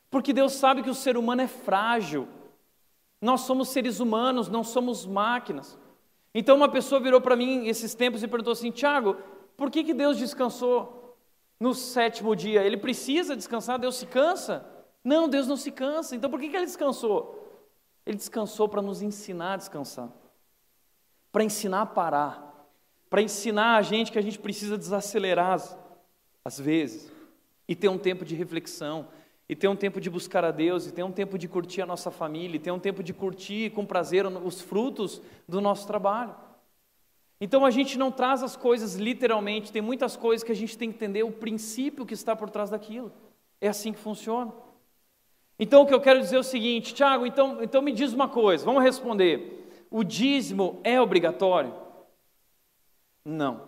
[0.09, 2.27] Porque Deus sabe que o ser humano é frágil.
[3.21, 5.77] Nós somos seres humanos, não somos máquinas.
[6.33, 9.17] Então uma pessoa virou para mim esses tempos e perguntou assim: Tiago,
[9.55, 10.97] por que, que Deus descansou?
[11.59, 12.63] no sétimo dia.
[12.63, 14.65] Ele precisa descansar, Deus se cansa?
[15.03, 16.15] Não, Deus não se cansa.
[16.15, 17.65] Então por que, que ele descansou?
[18.05, 20.09] Ele descansou para nos ensinar a descansar,
[21.31, 22.67] para ensinar a parar,
[23.09, 25.59] para ensinar a gente que a gente precisa desacelerar
[26.43, 27.11] às vezes
[27.67, 29.09] e ter um tempo de reflexão,
[29.49, 31.85] e ter um tempo de buscar a Deus, e ter um tempo de curtir a
[31.85, 36.35] nossa família, e ter um tempo de curtir com prazer os frutos do nosso trabalho.
[37.39, 40.89] Então a gente não traz as coisas literalmente, tem muitas coisas que a gente tem
[40.89, 43.11] que entender o princípio que está por trás daquilo.
[43.61, 44.51] É assim que funciona.
[45.59, 48.27] Então o que eu quero dizer é o seguinte, Tiago, então, então me diz uma
[48.27, 49.85] coisa, vamos responder.
[49.89, 51.73] O dízimo é obrigatório?
[53.23, 53.61] Não.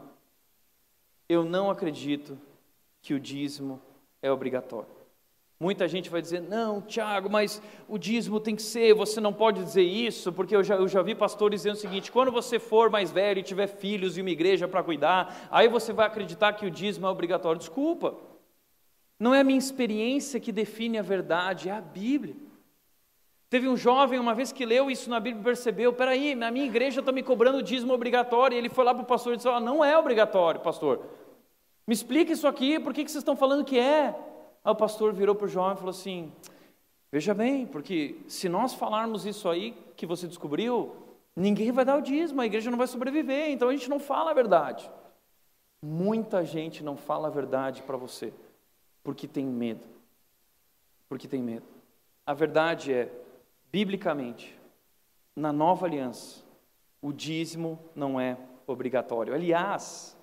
[1.27, 2.37] Eu não acredito
[3.01, 3.79] que o dízimo
[4.21, 4.98] é obrigatório.
[5.61, 9.61] Muita gente vai dizer, não, Tiago, mas o dízimo tem que ser, você não pode
[9.61, 12.89] dizer isso, porque eu já, eu já vi pastores dizendo o seguinte: quando você for
[12.89, 16.65] mais velho e tiver filhos e uma igreja para cuidar, aí você vai acreditar que
[16.65, 17.59] o dízimo é obrigatório.
[17.59, 18.15] Desculpa,
[19.19, 22.37] não é a minha experiência que define a verdade, é a Bíblia.
[23.49, 26.67] Teve um jovem uma vez que leu isso na Bíblia e percebeu: peraí, na minha
[26.67, 28.55] igreja está me cobrando dízimo obrigatório.
[28.55, 31.05] E ele foi lá para o pastor e disse: não é obrigatório, pastor.
[31.85, 34.15] Me explica isso aqui, por que, que vocês estão falando que é?
[34.69, 36.31] Aí o pastor virou para o jovem e falou assim:
[37.11, 40.95] Veja bem, porque se nós falarmos isso aí que você descobriu,
[41.35, 44.29] ninguém vai dar o dízimo, a igreja não vai sobreviver, então a gente não fala
[44.29, 44.87] a verdade.
[45.81, 48.31] Muita gente não fala a verdade para você,
[49.03, 49.87] porque tem medo.
[51.07, 51.65] Porque tem medo.
[52.27, 53.11] A verdade é,
[53.71, 54.55] biblicamente,
[55.35, 56.43] na nova aliança,
[57.01, 59.33] o dízimo não é obrigatório.
[59.33, 60.15] Aliás,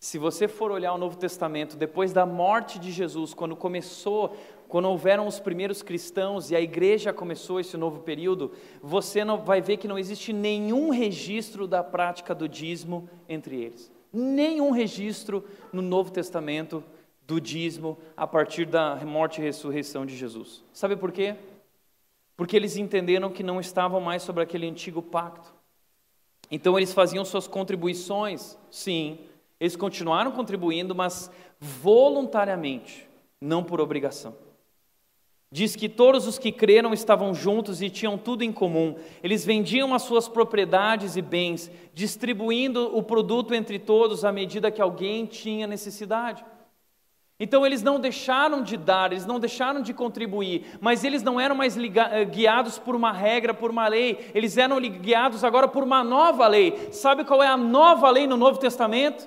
[0.00, 4.34] se você for olhar o Novo Testamento, depois da morte de Jesus, quando começou,
[4.66, 8.50] quando houveram os primeiros cristãos e a igreja começou esse novo período,
[8.82, 13.92] você não, vai ver que não existe nenhum registro da prática do dízimo entre eles.
[14.10, 16.82] Nenhum registro no Novo Testamento
[17.26, 20.64] do dízimo a partir da morte e ressurreição de Jesus.
[20.72, 21.36] Sabe por quê?
[22.38, 25.52] Porque eles entenderam que não estavam mais sobre aquele antigo pacto.
[26.50, 29.18] Então eles faziam suas contribuições, sim,
[29.60, 31.30] eles continuaram contribuindo, mas
[31.60, 33.06] voluntariamente,
[33.38, 34.34] não por obrigação.
[35.52, 38.94] Diz que todos os que creram estavam juntos e tinham tudo em comum.
[39.20, 44.80] Eles vendiam as suas propriedades e bens, distribuindo o produto entre todos à medida que
[44.80, 46.44] alguém tinha necessidade.
[47.38, 51.54] Então eles não deixaram de dar, eles não deixaram de contribuir, mas eles não eram
[51.56, 56.04] mais eh, guiados por uma regra, por uma lei, eles eram guiados agora por uma
[56.04, 56.90] nova lei.
[56.92, 59.26] Sabe qual é a nova lei no Novo Testamento?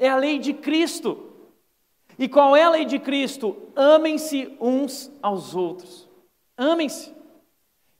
[0.00, 1.26] É a lei de Cristo.
[2.18, 3.56] E qual é a lei de Cristo?
[3.76, 6.08] Amem-se uns aos outros.
[6.56, 7.14] Amem-se.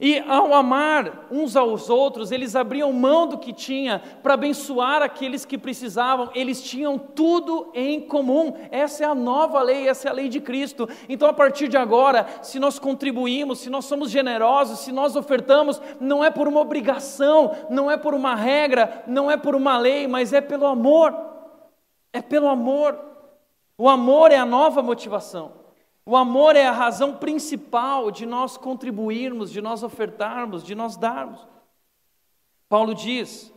[0.03, 5.45] E ao amar uns aos outros, eles abriam mão do que tinha para abençoar aqueles
[5.45, 6.31] que precisavam.
[6.33, 8.51] Eles tinham tudo em comum.
[8.71, 10.89] Essa é a nova lei, essa é a lei de Cristo.
[11.07, 15.79] Então, a partir de agora, se nós contribuímos, se nós somos generosos, se nós ofertamos,
[15.99, 20.07] não é por uma obrigação, não é por uma regra, não é por uma lei,
[20.07, 21.30] mas é pelo amor.
[22.13, 22.99] É pelo amor.
[23.77, 25.53] O amor é a nova motivação.
[26.05, 31.47] O amor é a razão principal de nós contribuirmos, de nós ofertarmos, de nós darmos.
[32.67, 33.53] Paulo diz: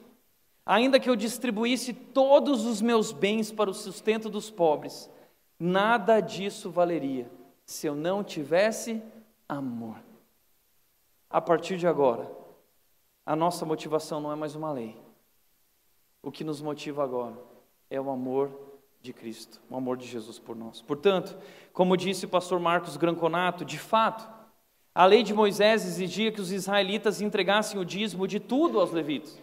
[0.64, 5.10] ainda que eu distribuísse todos os meus bens para o sustento dos pobres,
[5.58, 7.30] nada disso valeria
[7.64, 9.02] se eu não tivesse
[9.48, 9.96] amor.
[11.30, 12.30] A partir de agora,
[13.24, 14.96] a nossa motivação não é mais uma lei.
[16.22, 17.53] O que nos motiva agora
[17.94, 18.50] é o amor
[19.00, 20.82] de Cristo, o amor de Jesus por nós.
[20.82, 21.36] Portanto,
[21.72, 24.28] como disse o pastor Marcos Granconato, de fato,
[24.94, 29.38] a lei de Moisés exigia que os israelitas entregassem o dízimo de tudo aos levitas.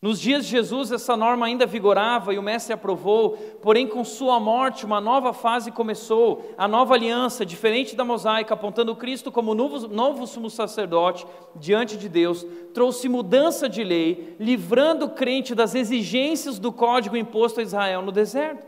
[0.00, 3.30] Nos dias de Jesus, essa norma ainda vigorava e o Mestre aprovou,
[3.62, 8.94] porém, com sua morte, uma nova fase começou, a nova aliança, diferente da mosaica, apontando
[8.94, 15.10] Cristo como novo, novo sumo sacerdote diante de Deus, trouxe mudança de lei, livrando o
[15.10, 18.66] crente das exigências do código imposto a Israel no deserto.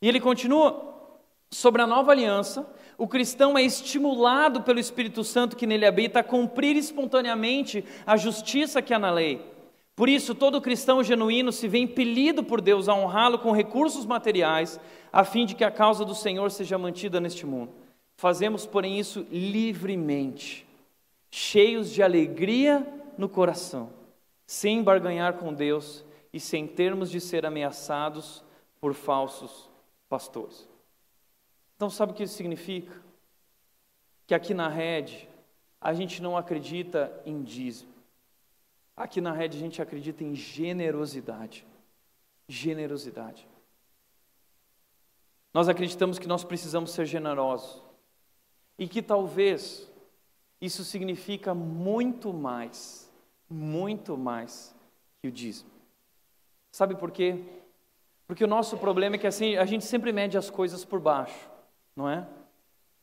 [0.00, 0.82] E ele continua:
[1.50, 6.24] sobre a nova aliança, o cristão é estimulado pelo Espírito Santo que nele habita a
[6.24, 9.57] cumprir espontaneamente a justiça que há na lei.
[9.98, 14.78] Por isso, todo cristão genuíno se vê impelido por Deus a honrá-lo com recursos materiais,
[15.12, 17.72] a fim de que a causa do Senhor seja mantida neste mundo.
[18.14, 20.64] Fazemos, porém, isso livremente,
[21.32, 22.86] cheios de alegria
[23.18, 23.90] no coração,
[24.46, 28.44] sem barganhar com Deus e sem termos de ser ameaçados
[28.80, 29.68] por falsos
[30.08, 30.68] pastores.
[31.74, 33.02] Então, sabe o que isso significa?
[34.28, 35.28] Que aqui na rede,
[35.80, 37.97] a gente não acredita em dízimo.
[38.98, 41.64] Aqui na rede a gente acredita em generosidade.
[42.48, 43.46] Generosidade.
[45.54, 47.80] Nós acreditamos que nós precisamos ser generosos.
[48.76, 49.88] E que talvez
[50.60, 53.08] isso significa muito mais,
[53.48, 54.74] muito mais
[55.22, 55.70] que o dízimo.
[56.72, 57.44] Sabe por quê?
[58.26, 61.48] Porque o nosso problema é que assim, a gente sempre mede as coisas por baixo,
[61.94, 62.26] não é?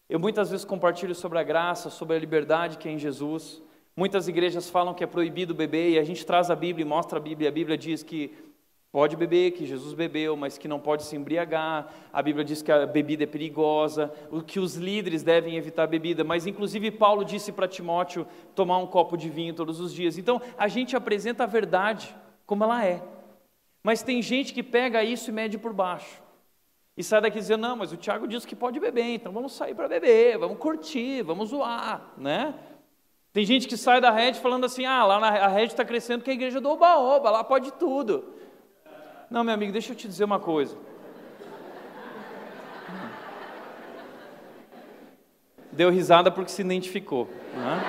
[0.09, 3.61] Eu muitas vezes compartilho sobre a graça, sobre a liberdade que é em Jesus.
[3.97, 7.17] Muitas igrejas falam que é proibido beber e a gente traz a Bíblia e mostra
[7.17, 7.47] a Bíblia.
[7.47, 8.33] A Bíblia diz que
[8.91, 11.93] pode beber, que Jesus bebeu, mas que não pode se embriagar.
[12.11, 14.13] A Bíblia diz que a bebida é perigosa,
[14.47, 16.25] que os líderes devem evitar a bebida.
[16.25, 20.17] Mas, inclusive, Paulo disse para Timóteo tomar um copo de vinho todos os dias.
[20.17, 22.13] Então, a gente apresenta a verdade
[22.45, 23.01] como ela é.
[23.81, 26.21] Mas tem gente que pega isso e mede por baixo.
[26.97, 29.75] E sai daqui dizendo, não, mas o Tiago disse que pode beber, então vamos sair
[29.75, 32.55] para beber, vamos curtir, vamos zoar, né?
[33.35, 36.23] Tem gente que sai da rede falando assim: ah, lá na, a rede está crescendo
[36.23, 38.33] que a igreja do Oba-Oba, lá pode tudo.
[39.29, 40.77] Não, meu amigo, deixa eu te dizer uma coisa.
[45.69, 47.27] Deu risada porque se identificou.
[47.53, 47.81] Né?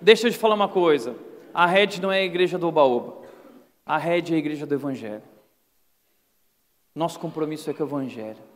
[0.00, 1.14] Deixa eu te falar uma coisa.
[1.52, 3.26] A rede não é a igreja do Oba-Oba.
[3.84, 5.22] A rede é a igreja do Evangelho.
[6.94, 8.55] Nosso compromisso é com o Evangelho.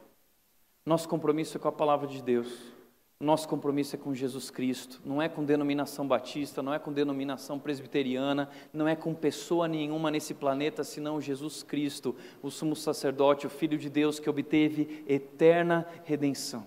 [0.84, 2.72] Nosso compromisso é com a palavra de Deus.
[3.20, 7.58] Nosso compromisso é com Jesus Cristo, não é com denominação batista, não é com denominação
[7.58, 13.50] presbiteriana, não é com pessoa nenhuma nesse planeta senão Jesus Cristo, o sumo sacerdote, o
[13.50, 16.64] Filho de Deus que obteve eterna redenção.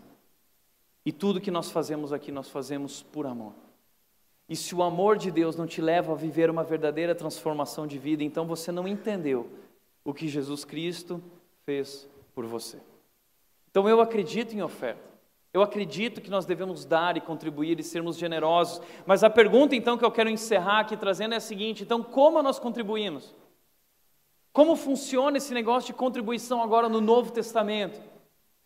[1.03, 3.53] E tudo que nós fazemos aqui, nós fazemos por amor.
[4.47, 7.97] E se o amor de Deus não te leva a viver uma verdadeira transformação de
[7.97, 9.49] vida, então você não entendeu
[10.05, 11.19] o que Jesus Cristo
[11.65, 12.77] fez por você.
[13.73, 15.01] Então eu acredito em oferta.
[15.51, 18.79] Eu acredito que nós devemos dar e contribuir e sermos generosos.
[19.03, 22.39] Mas a pergunta então que eu quero encerrar aqui trazendo é a seguinte: então como
[22.43, 23.33] nós contribuímos?
[24.51, 27.99] Como funciona esse negócio de contribuição agora no Novo Testamento?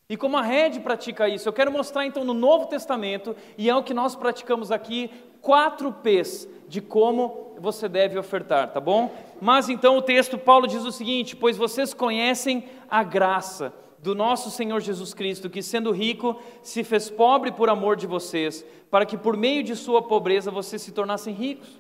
[0.10, 1.48] E como a rede pratica isso?
[1.48, 5.10] Eu quero mostrar então no Novo Testamento, e é o que nós praticamos aqui,
[5.42, 9.16] quatro P's de como você deve ofertar, tá bom?
[9.40, 14.50] Mas então o texto, Paulo diz o seguinte: Pois vocês conhecem a graça do nosso
[14.52, 19.18] Senhor Jesus Cristo, que sendo rico, se fez pobre por amor de vocês, para que
[19.18, 21.80] por meio de sua pobreza vocês se tornassem ricos.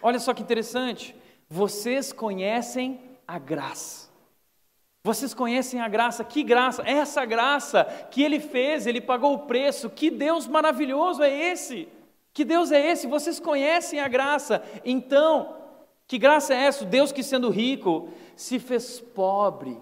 [0.00, 1.14] Olha só que interessante,
[1.48, 4.08] vocês conhecem a graça.
[5.02, 6.82] Vocês conhecem a graça, que graça?
[6.86, 9.90] Essa graça que ele fez, ele pagou o preço.
[9.90, 11.88] Que Deus maravilhoso é esse?
[12.32, 13.06] Que Deus é esse?
[13.06, 14.62] Vocês conhecem a graça.
[14.82, 15.56] Então,
[16.06, 16.86] que graça é essa?
[16.86, 19.78] Deus que sendo rico se fez pobre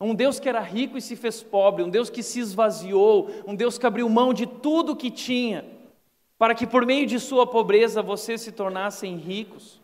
[0.00, 3.54] um Deus que era rico e se fez pobre, um Deus que se esvaziou, um
[3.54, 5.64] Deus que abriu mão de tudo que tinha,
[6.38, 9.80] para que por meio de sua pobreza vocês se tornassem ricos.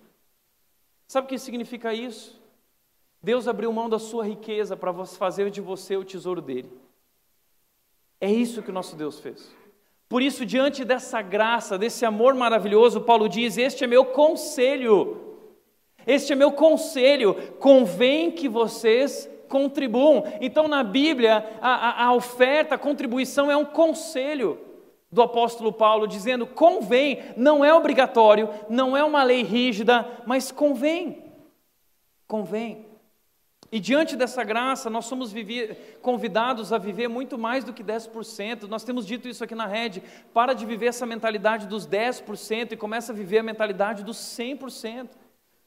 [1.08, 2.40] Sabe o que significa isso?
[3.22, 6.70] Deus abriu mão da sua riqueza para fazer de você o tesouro dele.
[8.20, 9.54] É isso que o nosso Deus fez.
[10.08, 15.32] Por isso, diante dessa graça, desse amor maravilhoso, Paulo diz: Este é meu conselho
[16.06, 20.24] Este é meu conselho, convém que vocês contribuam.
[20.40, 24.59] Então, na Bíblia, a, a, a oferta, a contribuição é um conselho
[25.11, 31.22] do apóstolo Paulo, dizendo: convém, não é obrigatório, não é uma lei rígida, mas convém.
[32.26, 32.86] Convém.
[33.70, 38.62] E diante dessa graça, nós somos viver, convidados a viver muito mais do que 10%.
[38.68, 40.03] Nós temos dito isso aqui na rede.
[40.32, 45.09] Para de viver essa mentalidade dos 10% e começa a viver a mentalidade dos 100%.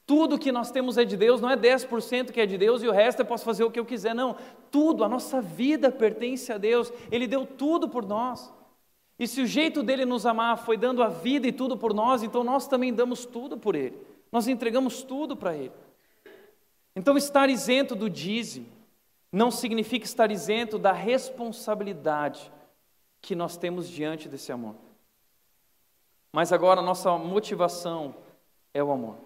[0.05, 2.87] Tudo que nós temos é de Deus, não é 10% que é de Deus e
[2.87, 4.35] o resto eu posso fazer o que eu quiser, não.
[4.69, 8.53] Tudo, a nossa vida pertence a Deus, Ele deu tudo por nós.
[9.17, 12.21] E se o jeito dele nos amar foi dando a vida e tudo por nós,
[12.21, 13.97] então nós também damos tudo por Ele,
[14.31, 15.71] nós entregamos tudo para Ele.
[16.95, 18.67] Então, estar isento do dízimo
[19.31, 22.49] não significa estar isento da responsabilidade
[23.19, 24.75] que nós temos diante desse amor.
[26.31, 28.15] Mas agora nossa motivação
[28.73, 29.24] é o amor.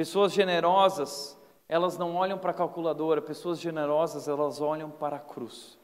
[0.00, 1.38] Pessoas generosas,
[1.68, 5.78] elas não olham para a calculadora, pessoas generosas, elas olham para a cruz.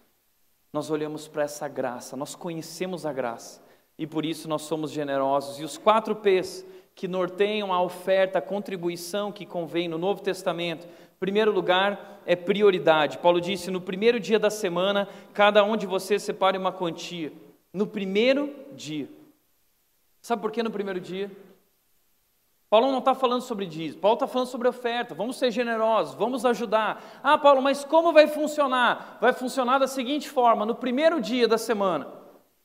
[0.73, 3.63] Nós olhamos para essa graça, nós conhecemos a graça
[3.99, 5.61] e por isso nós somos generosos.
[5.61, 6.65] E os quatro P's
[6.95, 10.89] que norteiam a oferta, a contribuição que convém no Novo Testamento,
[11.21, 13.19] primeiro lugar é prioridade.
[13.19, 17.31] Paulo disse: no primeiro dia da semana, cada um de vocês separe uma quantia.
[17.71, 19.11] No primeiro dia.
[20.23, 21.31] Sabe por que no primeiro dia?
[22.69, 25.15] Paulo não está falando sobre dízimo, Paulo está falando sobre oferta.
[25.15, 27.21] Vamos ser generosos, vamos ajudar.
[27.23, 29.19] Ah, Paulo, mas como vai funcionar?
[29.21, 32.09] Vai funcionar da seguinte forma: no primeiro dia da semana.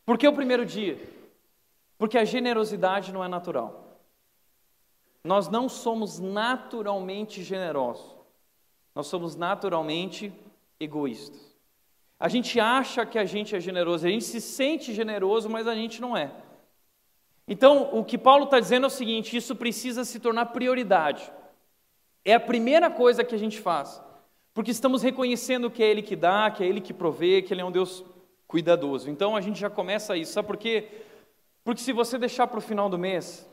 [0.06, 1.00] Por que o primeiro dia?
[1.98, 4.00] Porque a generosidade não é natural.
[5.24, 8.16] Nós não somos naturalmente generosos,
[8.96, 10.34] nós somos naturalmente
[10.80, 11.56] egoístas.
[12.20, 15.76] A gente acha que a gente é generoso, a gente se sente generoso, mas a
[15.76, 16.32] gente não é.
[17.52, 21.30] Então, o que Paulo está dizendo é o seguinte: isso precisa se tornar prioridade.
[22.24, 24.02] É a primeira coisa que a gente faz,
[24.54, 27.60] porque estamos reconhecendo que é Ele que dá, que é Ele que provê, que Ele
[27.60, 28.06] é um Deus
[28.48, 29.10] cuidadoso.
[29.10, 30.32] Então a gente já começa isso.
[30.32, 31.04] Sabe por quê?
[31.62, 33.46] Porque se você deixar para o final do mês,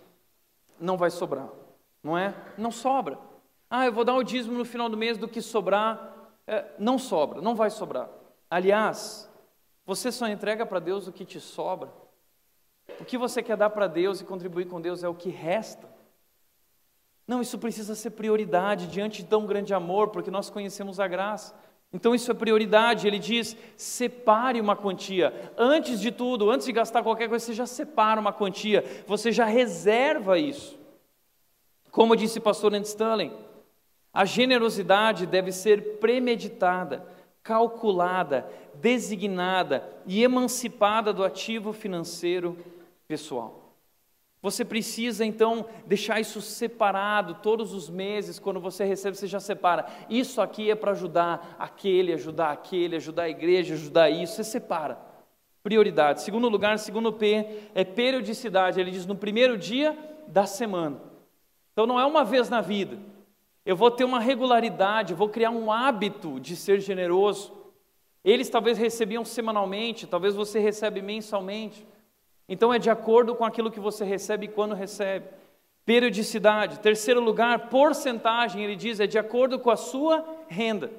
[0.79, 1.49] não vai sobrar,
[2.01, 2.37] não é?
[2.57, 3.19] Não sobra.
[3.69, 6.31] Ah, eu vou dar o dízimo no final do mês do que sobrar.
[6.47, 8.09] É, não sobra, não vai sobrar.
[8.49, 9.29] Aliás,
[9.85, 11.91] você só entrega para Deus o que te sobra.
[13.01, 15.89] O que você quer dar para Deus e contribuir com Deus é o que resta.
[17.27, 21.55] Não, isso precisa ser prioridade diante de tão grande amor, porque nós conhecemos a graça.
[21.93, 23.07] Então isso é prioridade.
[23.07, 25.53] Ele diz: separe uma quantia.
[25.57, 29.45] Antes de tudo, antes de gastar qualquer coisa, você já separa uma quantia, você já
[29.45, 30.79] reserva isso.
[31.91, 33.33] Como disse o pastor Andy Stanley,
[34.13, 37.07] a generosidade deve ser premeditada,
[37.43, 42.57] calculada, designada e emancipada do ativo financeiro
[43.09, 43.69] pessoal.
[44.41, 49.87] Você precisa então deixar isso separado todos os meses, quando você recebe, você já separa.
[50.09, 54.97] Isso aqui é para ajudar aquele, ajudar aquele, ajudar a igreja, ajudar isso, você separa.
[55.61, 56.23] Prioridade.
[56.23, 58.79] Segundo lugar, segundo P, é periodicidade.
[58.79, 59.99] Ele diz no primeiro dia
[60.29, 61.01] da semana.
[61.73, 62.97] Então não é uma vez na vida.
[63.67, 67.53] Eu vou ter uma regularidade, vou criar um hábito de ser generoso.
[68.25, 71.85] Eles talvez recebiam semanalmente, talvez você recebe mensalmente.
[72.49, 75.27] Então é de acordo com aquilo que você recebe e quando recebe.
[75.85, 76.81] Periodicidade.
[76.81, 80.91] Terceiro lugar, porcentagem, ele diz, é de acordo com a sua renda.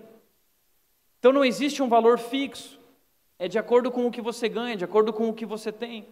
[1.18, 2.80] Então não existe um valor fixo.
[3.38, 6.08] É de acordo com o que você ganha, de acordo com o que você tem.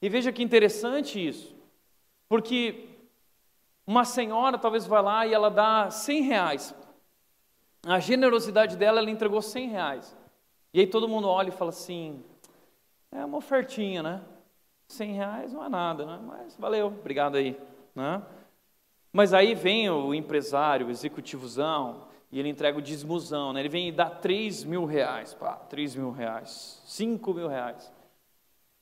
[0.00, 1.54] E veja que interessante isso.
[2.28, 2.88] Porque
[3.86, 6.74] uma senhora talvez vai lá e ela dá 100 reais.
[7.86, 10.16] A generosidade dela, ela entregou 100 reais.
[10.72, 12.22] E aí todo mundo olha e fala assim,
[13.12, 14.22] é uma ofertinha, né?
[14.88, 16.20] 100 reais não é nada, né?
[16.24, 17.58] mas valeu, obrigado aí.
[17.94, 18.22] Né?
[19.12, 23.60] Mas aí vem o empresário, o executivozão, e ele entrega o dízimozão, né?
[23.60, 27.92] ele vem e dá 3 mil reais, pá, 3 mil reais, 5 mil reais.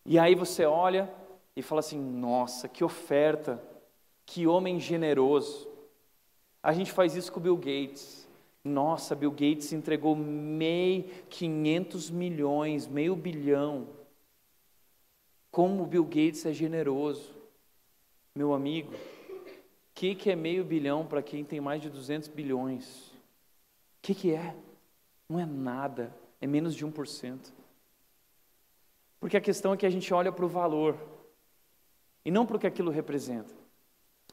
[0.05, 1.13] E aí você olha
[1.55, 3.63] e fala assim, nossa, que oferta,
[4.25, 5.69] que homem generoso.
[6.63, 8.29] A gente faz isso com o Bill Gates.
[8.65, 13.87] Nossa, Bill Gates entregou meio 500 milhões, meio bilhão
[15.53, 17.31] como o Bill Gates é generoso.
[18.35, 23.09] Meu amigo, o que, que é meio bilhão para quem tem mais de 200 bilhões?
[23.09, 24.57] O que, que é?
[25.29, 27.53] Não é nada, é menos de 1%.
[29.21, 30.97] Porque a questão é que a gente olha para o valor
[32.25, 33.55] e não para o que aquilo representa.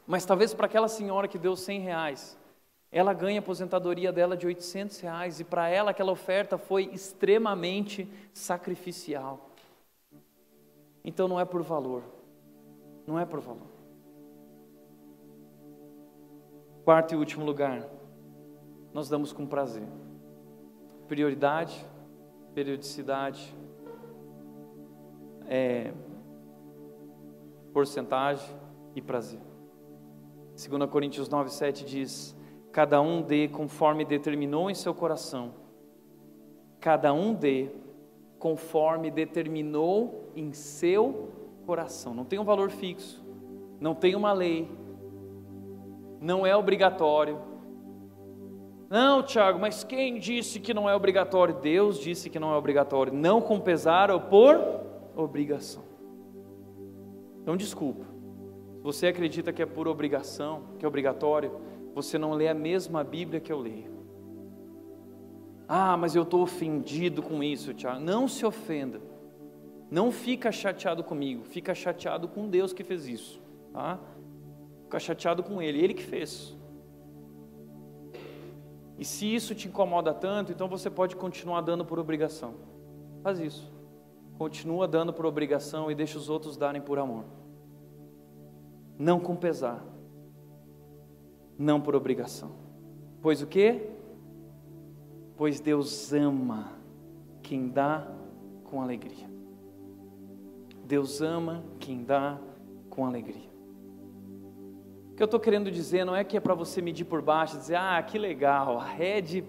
[0.07, 2.37] Mas talvez para aquela senhora que deu 100 reais,
[2.91, 8.09] ela ganha a aposentadoria dela de 800 reais e para ela aquela oferta foi extremamente
[8.33, 9.48] sacrificial.
[11.03, 12.03] Então não é por valor.
[13.05, 13.67] Não é por valor.
[16.83, 17.87] Quarto e último lugar,
[18.93, 19.87] nós damos com prazer.
[21.07, 21.85] Prioridade,
[22.53, 23.55] periodicidade,
[25.47, 25.93] é,
[27.73, 28.55] porcentagem
[28.95, 29.39] e prazer.
[30.55, 32.35] 2 Coríntios 9, 7 diz:
[32.71, 35.53] Cada um dê conforme determinou em seu coração,
[36.79, 37.69] cada um dê
[38.39, 41.29] conforme determinou em seu
[41.65, 42.13] coração.
[42.15, 43.23] Não tem um valor fixo,
[43.79, 44.67] não tem uma lei,
[46.19, 47.37] não é obrigatório.
[48.89, 51.53] Não, Tiago, mas quem disse que não é obrigatório?
[51.53, 53.13] Deus disse que não é obrigatório.
[53.13, 54.59] Não com pesar ou por
[55.15, 55.83] obrigação.
[57.43, 58.05] Então, desculpa.
[58.77, 61.51] Se você acredita que é por obrigação, que é obrigatório,
[61.93, 63.98] você não lê a mesma Bíblia que eu leio.
[65.71, 67.99] Ah, mas eu estou ofendido com isso, Tiago.
[67.99, 68.99] Não se ofenda.
[69.91, 73.39] Não fica chateado comigo, fica chateado com Deus que fez isso.
[73.71, 73.99] Tá?
[74.85, 76.57] Fica chateado com Ele, Ele que fez.
[78.97, 82.55] E se isso te incomoda tanto, então você pode continuar dando por obrigação.
[83.21, 83.71] Faz isso.
[84.39, 87.25] Continua dando por obrigação e deixa os outros darem por amor.
[88.97, 89.85] Não com pesar.
[91.57, 92.55] Não por obrigação.
[93.21, 93.88] Pois o que?
[95.39, 96.73] Pois Deus ama
[97.41, 98.05] quem dá
[98.65, 99.25] com alegria.
[100.83, 102.37] Deus ama quem dá
[102.89, 103.49] com alegria.
[105.13, 107.55] O que eu estou querendo dizer não é que é para você medir por baixo
[107.55, 109.45] dizer, ah, que legal, a rede,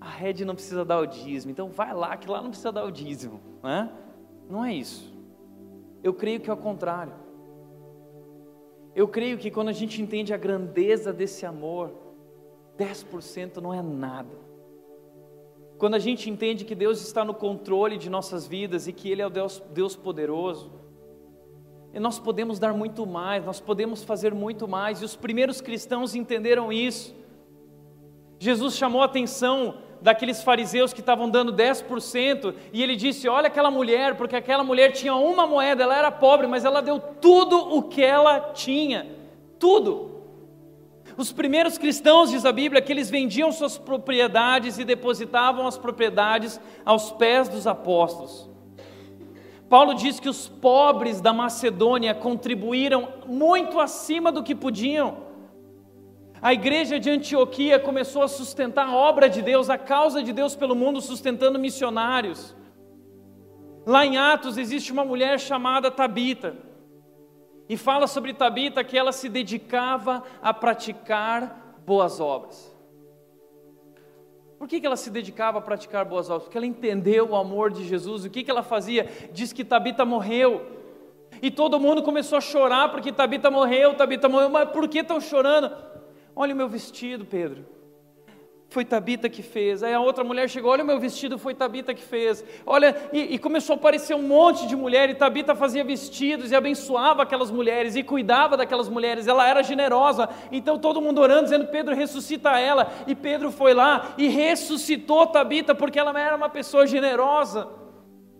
[0.00, 2.84] a rede não precisa dar o dízimo, então vai lá, que lá não precisa dar
[2.84, 3.40] o dízimo.
[3.62, 3.92] Não é,
[4.50, 5.16] não é isso.
[6.02, 7.12] Eu creio que é o contrário.
[8.92, 11.92] Eu creio que quando a gente entende a grandeza desse amor,
[12.76, 14.42] 10% não é nada.
[15.82, 19.20] Quando a gente entende que Deus está no controle de nossas vidas e que Ele
[19.20, 20.70] é o Deus, Deus poderoso,
[21.92, 26.72] nós podemos dar muito mais, nós podemos fazer muito mais, e os primeiros cristãos entenderam
[26.72, 27.12] isso.
[28.38, 33.68] Jesus chamou a atenção daqueles fariseus que estavam dando 10%, e ele disse: Olha aquela
[33.68, 37.82] mulher, porque aquela mulher tinha uma moeda, ela era pobre, mas ela deu tudo o
[37.82, 39.16] que ela tinha,
[39.58, 40.11] tudo.
[41.16, 46.60] Os primeiros cristãos, diz a Bíblia, que eles vendiam suas propriedades e depositavam as propriedades
[46.84, 48.50] aos pés dos apóstolos.
[49.68, 55.32] Paulo diz que os pobres da Macedônia contribuíram muito acima do que podiam.
[56.42, 60.54] A igreja de Antioquia começou a sustentar a obra de Deus, a causa de Deus
[60.56, 62.54] pelo mundo, sustentando missionários.
[63.86, 66.56] Lá em Atos existe uma mulher chamada Tabita.
[67.72, 72.70] E fala sobre Tabita que ela se dedicava a praticar boas obras.
[74.58, 76.42] Por que, que ela se dedicava a praticar boas obras?
[76.42, 78.26] Porque ela entendeu o amor de Jesus.
[78.26, 79.10] O que, que ela fazia?
[79.32, 80.66] Diz que Tabita morreu.
[81.40, 84.50] E todo mundo começou a chorar porque Tabita morreu, Tabita morreu.
[84.50, 85.74] Mas por que estão chorando?
[86.36, 87.64] Olha o meu vestido, Pedro
[88.72, 89.82] foi Tabita que fez.
[89.82, 92.44] Aí a outra mulher chegou, olha o meu vestido, foi Tabita que fez.
[92.66, 96.56] Olha, e, e, começou a aparecer um monte de mulher, e Tabita fazia vestidos e
[96.56, 99.28] abençoava aquelas mulheres e cuidava daquelas mulheres.
[99.28, 100.28] Ela era generosa.
[100.50, 102.90] Então todo mundo orando, dizendo: Pedro, ressuscita ela.
[103.06, 107.68] E Pedro foi lá e ressuscitou Tabita, porque ela era uma pessoa generosa.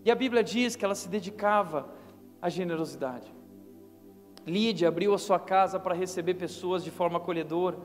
[0.03, 1.87] E a Bíblia diz que ela se dedicava
[2.41, 3.31] à generosidade.
[4.45, 7.77] Lídia abriu a sua casa para receber pessoas de forma acolhedora.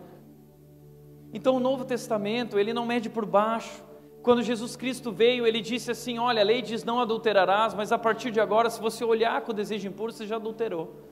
[1.32, 3.82] Então o Novo Testamento, ele não mede por baixo.
[4.22, 7.98] Quando Jesus Cristo veio, ele disse assim: Olha, a lei diz não adulterarás, mas a
[7.98, 11.02] partir de agora, se você olhar com o desejo impuro, você já adulterou.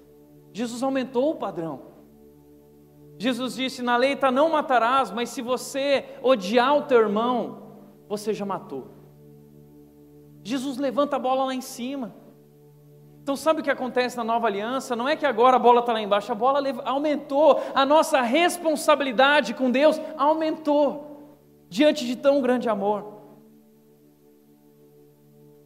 [0.53, 1.83] Jesus aumentou o padrão.
[3.19, 7.62] Jesus disse: Na lei está não matarás, mas se você odiar o teu irmão,
[8.09, 8.89] você já matou.
[10.43, 12.14] Jesus levanta a bola lá em cima.
[13.27, 14.95] Então, sabe o que acontece na nova aliança?
[14.95, 19.53] Não é que agora a bola está lá embaixo, a bola aumentou, a nossa responsabilidade
[19.53, 21.35] com Deus aumentou,
[21.68, 23.05] diante de tão grande amor.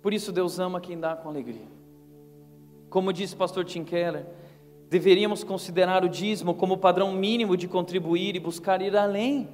[0.00, 1.68] Por isso, Deus ama quem dá com alegria.
[2.88, 4.24] Como disse o pastor Tim Keller,
[4.88, 9.50] deveríamos considerar o dízimo como padrão mínimo de contribuir e buscar ir além.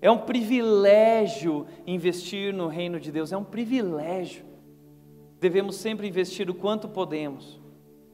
[0.00, 4.53] É um privilégio investir no reino de Deus, é um privilégio
[5.44, 7.60] devemos sempre investir o quanto podemos.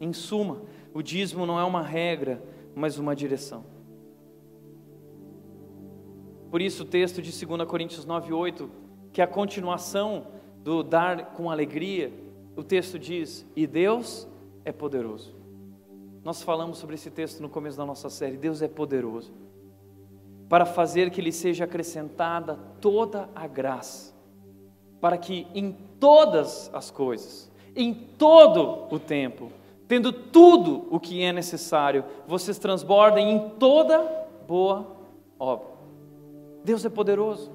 [0.01, 0.63] Em suma,
[0.93, 2.43] o dízimo não é uma regra,
[2.75, 3.65] mas uma direção.
[6.51, 8.69] Por isso, o texto de 2 Coríntios 9,8,
[9.13, 10.27] que é a continuação
[10.65, 12.13] do dar com alegria,
[12.57, 14.27] o texto diz: E Deus
[14.65, 15.33] é poderoso.
[16.25, 18.37] Nós falamos sobre esse texto no começo da nossa série.
[18.37, 19.33] Deus é poderoso
[20.49, 24.19] para fazer que lhe seja acrescentada toda a graça
[25.01, 29.53] para que em todas as coisas, em todo o tempo,
[29.87, 34.01] tendo tudo o que é necessário, vocês transbordem em toda
[34.49, 34.87] boa
[35.39, 35.69] obra.
[36.65, 37.53] Deus é poderoso.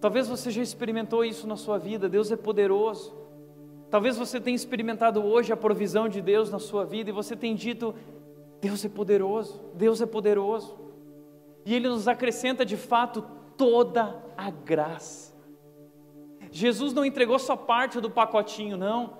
[0.00, 2.08] Talvez você já experimentou isso na sua vida.
[2.08, 3.14] Deus é poderoso.
[3.90, 7.54] Talvez você tenha experimentado hoje a provisão de Deus na sua vida e você tenha
[7.54, 7.94] dito:
[8.60, 10.76] Deus é poderoso, Deus é poderoso.
[11.64, 13.24] E Ele nos acrescenta de fato
[13.56, 15.35] toda a graça.
[16.56, 19.18] Jesus não entregou só parte do pacotinho, não.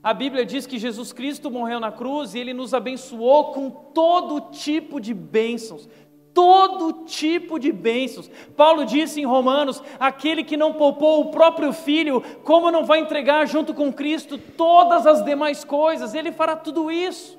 [0.00, 4.52] A Bíblia diz que Jesus Cristo morreu na cruz e ele nos abençoou com todo
[4.52, 5.88] tipo de bênçãos.
[6.32, 8.30] Todo tipo de bênçãos.
[8.56, 13.44] Paulo disse em Romanos: aquele que não poupou o próprio filho, como não vai entregar
[13.48, 16.14] junto com Cristo todas as demais coisas?
[16.14, 17.36] Ele fará tudo isso.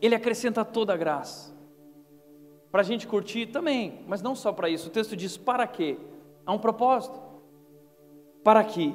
[0.00, 1.52] Ele acrescenta toda a graça.
[2.70, 4.86] Para a gente curtir também, mas não só para isso.
[4.86, 5.98] O texto diz: para quê?
[6.46, 7.20] Há um propósito.
[8.44, 8.94] Para quê?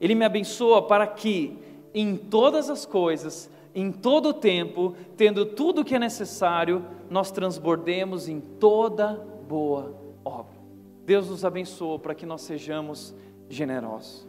[0.00, 1.56] Ele me abençoa para que
[1.94, 7.30] em todas as coisas, em todo o tempo, tendo tudo o que é necessário, nós
[7.30, 9.14] transbordemos em toda
[9.48, 10.56] boa obra.
[11.04, 13.14] Deus nos abençoa para que nós sejamos
[13.48, 14.26] generosos.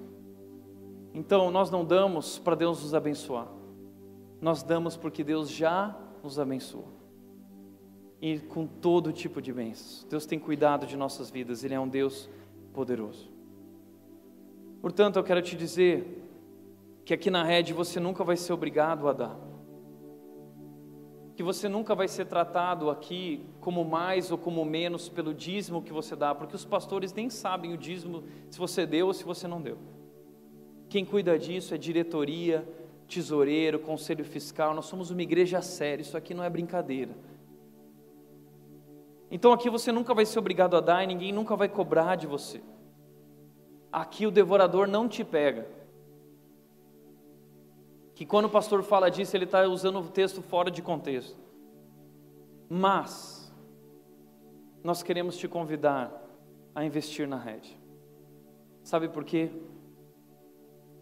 [1.13, 3.47] Então, nós não damos para Deus nos abençoar,
[4.41, 6.92] nós damos porque Deus já nos abençoa.
[8.25, 10.07] E com todo tipo de bênçãos.
[10.09, 12.29] Deus tem cuidado de nossas vidas, Ele é um Deus
[12.73, 13.29] poderoso.
[14.81, 16.23] Portanto, eu quero te dizer
[17.03, 19.37] que aqui na rede você nunca vai ser obrigado a dar.
[21.35, 25.91] Que você nunca vai ser tratado aqui como mais ou como menos pelo dízimo que
[25.91, 29.49] você dá, porque os pastores nem sabem o dízimo se você deu ou se você
[29.49, 29.77] não deu.
[30.87, 32.65] Quem cuida disso é diretoria,
[33.05, 34.73] tesoureiro, conselho fiscal.
[34.73, 37.11] Nós somos uma igreja séria, isso aqui não é brincadeira.
[39.33, 42.25] Então aqui você nunca vai ser obrigado a dar e ninguém nunca vai cobrar de
[42.25, 42.61] você
[43.93, 45.67] aqui o devorador não te pega.
[48.15, 51.37] Que quando o pastor fala disso, ele está usando o texto fora de contexto.
[52.67, 53.53] Mas,
[54.83, 56.11] nós queremos te convidar
[56.73, 57.79] a investir na rede.
[58.83, 59.51] Sabe por quê?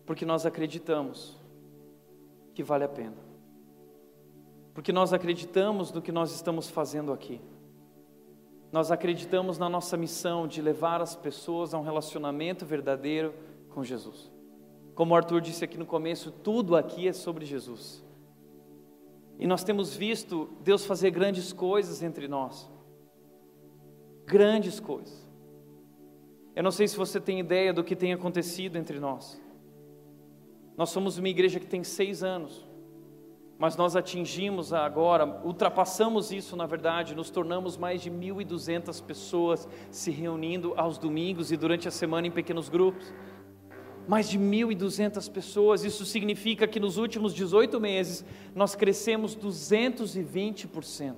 [0.05, 1.39] Porque nós acreditamos
[2.53, 3.17] que vale a pena.
[4.73, 7.41] Porque nós acreditamos no que nós estamos fazendo aqui.
[8.71, 13.33] Nós acreditamos na nossa missão de levar as pessoas a um relacionamento verdadeiro
[13.69, 14.31] com Jesus.
[14.95, 18.03] Como o Arthur disse aqui no começo, tudo aqui é sobre Jesus.
[19.37, 22.69] E nós temos visto Deus fazer grandes coisas entre nós.
[24.25, 25.29] Grandes coisas.
[26.55, 29.41] Eu não sei se você tem ideia do que tem acontecido entre nós.
[30.77, 32.65] Nós somos uma igreja que tem seis anos
[33.61, 40.09] mas nós atingimos agora, ultrapassamos isso na verdade, nos tornamos mais de 1.200 pessoas se
[40.09, 43.13] reunindo aos domingos e durante a semana em pequenos grupos.
[44.07, 51.17] Mais de 1.200 pessoas, isso significa que nos últimos 18 meses nós crescemos 220%.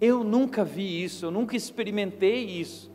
[0.00, 2.93] Eu nunca vi isso, eu nunca experimentei isso.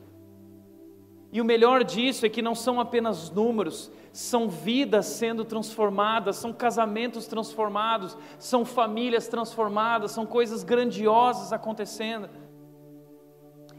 [1.32, 6.52] E o melhor disso é que não são apenas números, são vidas sendo transformadas, são
[6.52, 12.30] casamentos transformados, são famílias transformadas, são coisas grandiosas acontecendo.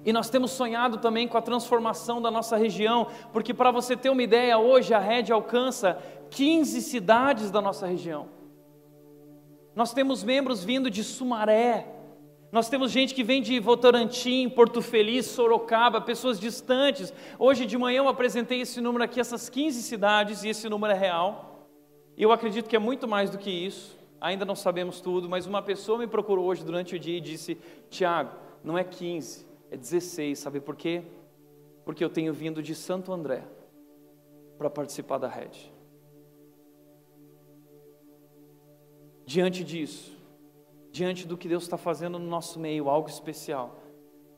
[0.05, 4.11] E nós temos sonhado também com a transformação da nossa região, porque para você ter
[4.11, 5.99] uma ideia, hoje a rede alcança
[6.31, 8.29] 15 cidades da nossa região.
[9.75, 12.00] Nós temos membros vindo de Sumaré,
[12.53, 17.13] nós temos gente que vem de Votorantim, Porto Feliz, Sorocaba, pessoas distantes.
[17.39, 20.97] Hoje de manhã eu apresentei esse número aqui, essas 15 cidades, e esse número é
[20.97, 21.69] real.
[22.17, 23.97] E eu acredito que é muito mais do que isso.
[24.21, 27.57] Ainda não sabemos tudo, mas uma pessoa me procurou hoje durante o dia e disse:
[27.89, 30.39] Tiago, não é 15, é 16.
[30.39, 31.03] Sabe por quê?
[31.85, 33.45] Porque eu tenho vindo de Santo André
[34.59, 35.73] para participar da rede.
[39.25, 40.20] Diante disso,
[40.91, 43.79] diante do que Deus está fazendo no nosso meio, algo especial.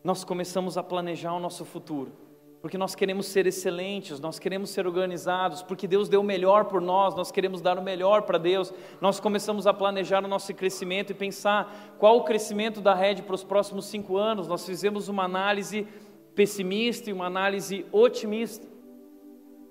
[0.04, 2.12] Nós começamos a planejar o nosso futuro,
[2.60, 6.80] porque nós queremos ser excelentes, nós queremos ser organizados, porque Deus deu o melhor por
[6.80, 8.72] nós, nós queremos dar o melhor para Deus.
[9.00, 13.34] Nós começamos a planejar o nosso crescimento e pensar qual o crescimento da rede para
[13.34, 14.46] os próximos cinco anos.
[14.46, 15.86] Nós fizemos uma análise
[16.34, 18.66] pessimista e uma análise otimista.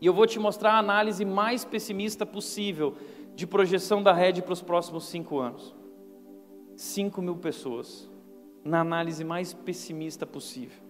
[0.02, 2.96] E eu vou te mostrar a análise mais pessimista possível
[3.36, 5.81] de projeção da rede para os próximos cinco anos.
[6.82, 8.10] 5 mil pessoas,
[8.64, 10.82] na análise mais pessimista possível.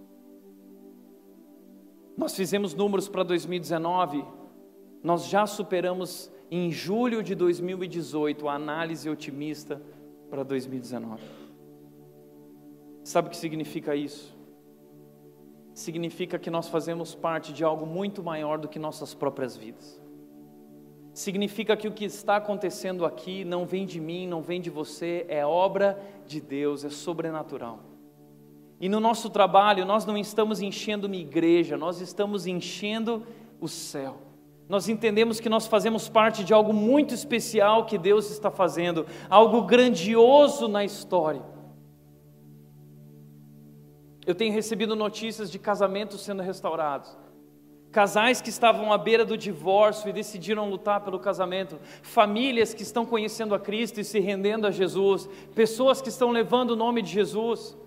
[2.18, 4.24] Nós fizemos números para 2019,
[5.04, 9.82] nós já superamos em julho de 2018 a análise otimista
[10.30, 11.22] para 2019.
[13.04, 14.34] Sabe o que significa isso?
[15.74, 20.01] Significa que nós fazemos parte de algo muito maior do que nossas próprias vidas
[21.22, 25.26] significa que o que está acontecendo aqui não vem de mim, não vem de você,
[25.30, 27.80] é obra de Deus, é sobrenatural.
[28.80, 33.24] E no nosso trabalho, nós não estamos enchendo uma igreja, nós estamos enchendo
[33.60, 34.18] o céu.
[34.68, 39.62] Nós entendemos que nós fazemos parte de algo muito especial que Deus está fazendo, algo
[39.64, 41.44] grandioso na história.
[44.26, 47.16] Eu tenho recebido notícias de casamentos sendo restaurados.
[47.92, 53.06] Casais que estavam à beira do divórcio e decidiram lutar pelo casamento, famílias que estão
[53.06, 57.12] conhecendo a Cristo e se rendendo a Jesus, pessoas que estão levando o nome de
[57.12, 57.78] Jesus.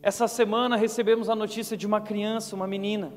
[0.00, 3.12] Essa semana recebemos a notícia de uma criança, uma menina.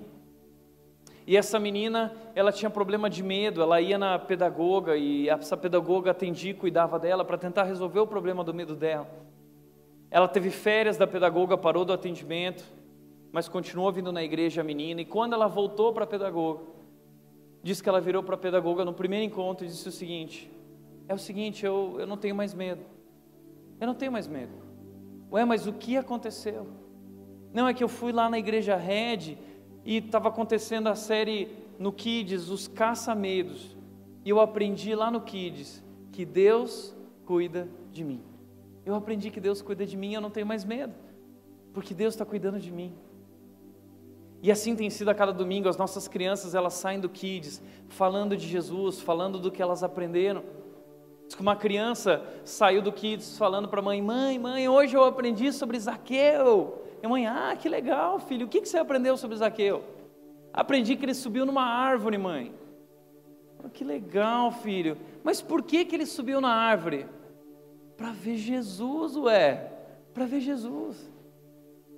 [1.28, 6.10] E essa menina, ela tinha problema de medo, ela ia na pedagoga e essa pedagoga
[6.10, 9.08] atendia e cuidava dela para tentar resolver o problema do medo dela.
[10.10, 12.64] Ela teve férias da pedagoga, parou do atendimento,
[13.32, 15.02] mas continuou vindo na igreja a menina.
[15.02, 16.62] E quando ela voltou para a pedagoga,
[17.62, 20.52] disse que ela virou para a pedagoga no primeiro encontro e disse o seguinte:
[21.08, 22.82] É o seguinte, eu, eu não tenho mais medo.
[23.80, 24.52] Eu não tenho mais medo.
[25.32, 26.68] Ué, mas o que aconteceu?
[27.54, 29.38] Não, é que eu fui lá na igreja Red
[29.86, 33.78] e estava acontecendo a série no Kids, os caça-medos.
[34.26, 38.22] E eu aprendi lá no Kids que Deus cuida de mim.
[38.86, 40.94] Eu aprendi que Deus cuida de mim e eu não tenho mais medo,
[41.74, 42.94] porque Deus está cuidando de mim.
[44.42, 48.38] E assim tem sido a cada domingo, as nossas crianças elas saem do Kids falando
[48.38, 50.44] de Jesus, falando do que elas aprenderam.
[51.36, 55.52] Que uma criança saiu do Kids falando para a mãe: Mãe, mãe, hoje eu aprendi
[55.52, 56.82] sobre Zaqueu.
[57.02, 59.84] E a mãe: Ah, que legal, filho, o que você aprendeu sobre Zaqueu?
[60.54, 62.54] Aprendi que ele subiu numa árvore, mãe.
[63.64, 64.98] Oh, que legal, filho.
[65.24, 67.06] Mas por que, que ele subiu na árvore?
[67.96, 69.72] Para ver Jesus, ué.
[70.14, 71.12] Para ver Jesus.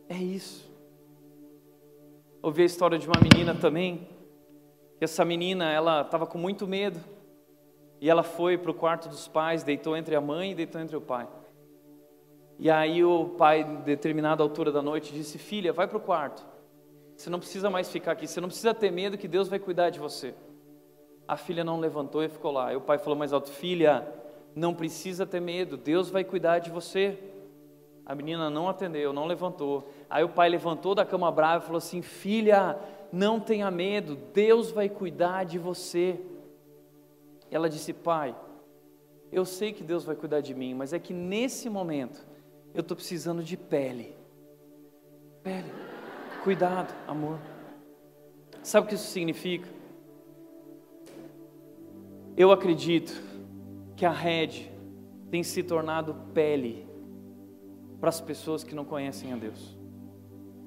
[0.09, 0.70] É isso.
[2.43, 4.07] Ouvi a história de uma menina também.
[4.97, 6.99] Que essa menina, ela estava com muito medo.
[7.99, 10.97] E ela foi para o quarto dos pais, deitou entre a mãe e deitou entre
[10.97, 11.27] o pai.
[12.57, 16.43] E aí o pai, em determinada altura da noite, disse: Filha, vai para o quarto.
[17.15, 18.25] Você não precisa mais ficar aqui.
[18.25, 20.33] Você não precisa ter medo que Deus vai cuidar de você.
[21.27, 22.73] A filha não levantou e ficou lá.
[22.73, 24.07] E o pai falou mais alto: Filha,
[24.55, 25.77] não precisa ter medo.
[25.77, 27.19] Deus vai cuidar de você.
[28.03, 29.87] A menina não atendeu, não levantou.
[30.11, 32.77] Aí o pai levantou da cama brava e falou assim: Filha,
[33.13, 36.19] não tenha medo, Deus vai cuidar de você.
[37.49, 38.35] Ela disse: Pai,
[39.31, 42.27] eu sei que Deus vai cuidar de mim, mas é que nesse momento
[42.73, 44.13] eu estou precisando de pele.
[45.41, 45.71] Pele.
[46.43, 47.39] Cuidado, amor.
[48.61, 49.69] Sabe o que isso significa?
[52.35, 53.13] Eu acredito
[53.95, 54.69] que a rede
[55.29, 56.85] tem se tornado pele
[57.97, 59.80] para as pessoas que não conhecem a Deus.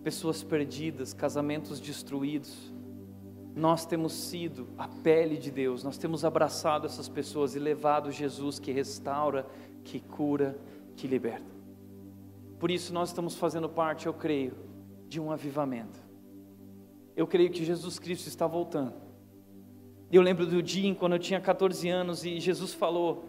[0.05, 2.73] Pessoas perdidas, casamentos destruídos.
[3.57, 8.59] Nós temos sido a pele de Deus, nós temos abraçado essas pessoas e levado Jesus
[8.59, 9.47] que restaura,
[9.83, 10.57] que cura,
[10.95, 11.55] que liberta.
[12.59, 14.55] Por isso nós estamos fazendo parte, eu creio,
[15.09, 16.01] de um avivamento.
[17.17, 18.95] Eu creio que Jesus Cristo está voltando.
[20.11, 23.25] Eu lembro do dia em quando eu tinha 14 anos e Jesus falou: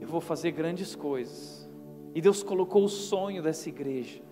[0.00, 1.68] Eu vou fazer grandes coisas
[2.14, 4.25] e Deus colocou o sonho dessa igreja.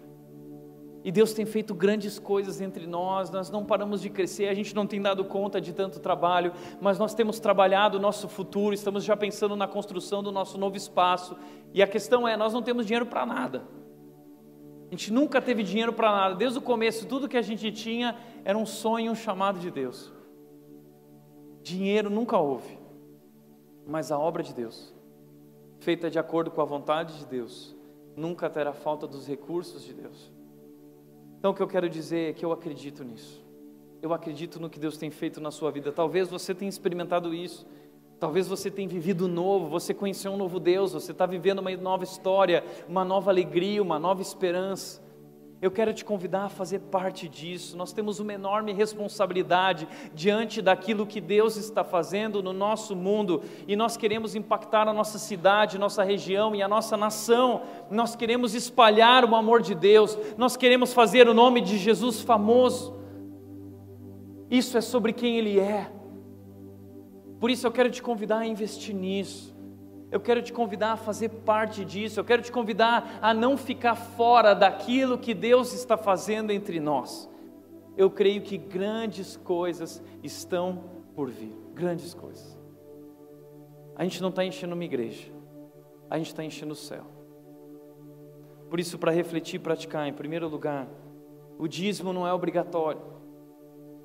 [1.04, 4.74] E Deus tem feito grandes coisas entre nós, nós não paramos de crescer, a gente
[4.74, 9.04] não tem dado conta de tanto trabalho, mas nós temos trabalhado o nosso futuro, estamos
[9.04, 11.36] já pensando na construção do nosso novo espaço.
[11.74, 13.68] E a questão é: nós não temos dinheiro para nada.
[14.88, 18.16] A gente nunca teve dinheiro para nada, desde o começo, tudo que a gente tinha
[18.42, 20.10] era um sonho, um chamado de Deus.
[21.62, 22.78] Dinheiro nunca houve,
[23.86, 24.94] mas a obra de Deus,
[25.80, 27.76] feita de acordo com a vontade de Deus,
[28.16, 30.33] nunca terá falta dos recursos de Deus.
[31.44, 33.44] Então o que eu quero dizer é que eu acredito nisso.
[34.00, 35.92] Eu acredito no que Deus tem feito na sua vida.
[35.92, 37.66] Talvez você tenha experimentado isso.
[38.18, 42.02] Talvez você tenha vivido novo, você conheceu um novo Deus, você está vivendo uma nova
[42.02, 45.03] história, uma nova alegria, uma nova esperança.
[45.64, 47.74] Eu quero te convidar a fazer parte disso.
[47.74, 53.74] Nós temos uma enorme responsabilidade diante daquilo que Deus está fazendo no nosso mundo e
[53.74, 57.62] nós queremos impactar a nossa cidade, nossa região e a nossa nação.
[57.90, 62.94] Nós queremos espalhar o amor de Deus, nós queremos fazer o nome de Jesus famoso.
[64.50, 65.90] Isso é sobre quem Ele é.
[67.40, 69.53] Por isso eu quero te convidar a investir nisso.
[70.14, 73.96] Eu quero te convidar a fazer parte disso, eu quero te convidar a não ficar
[73.96, 77.28] fora daquilo que Deus está fazendo entre nós.
[77.96, 80.84] Eu creio que grandes coisas estão
[81.16, 82.56] por vir grandes coisas.
[83.96, 85.32] A gente não está enchendo uma igreja,
[86.08, 87.06] a gente está enchendo o céu.
[88.70, 90.86] Por isso, para refletir e praticar, em primeiro lugar,
[91.58, 93.02] o dízimo não é obrigatório,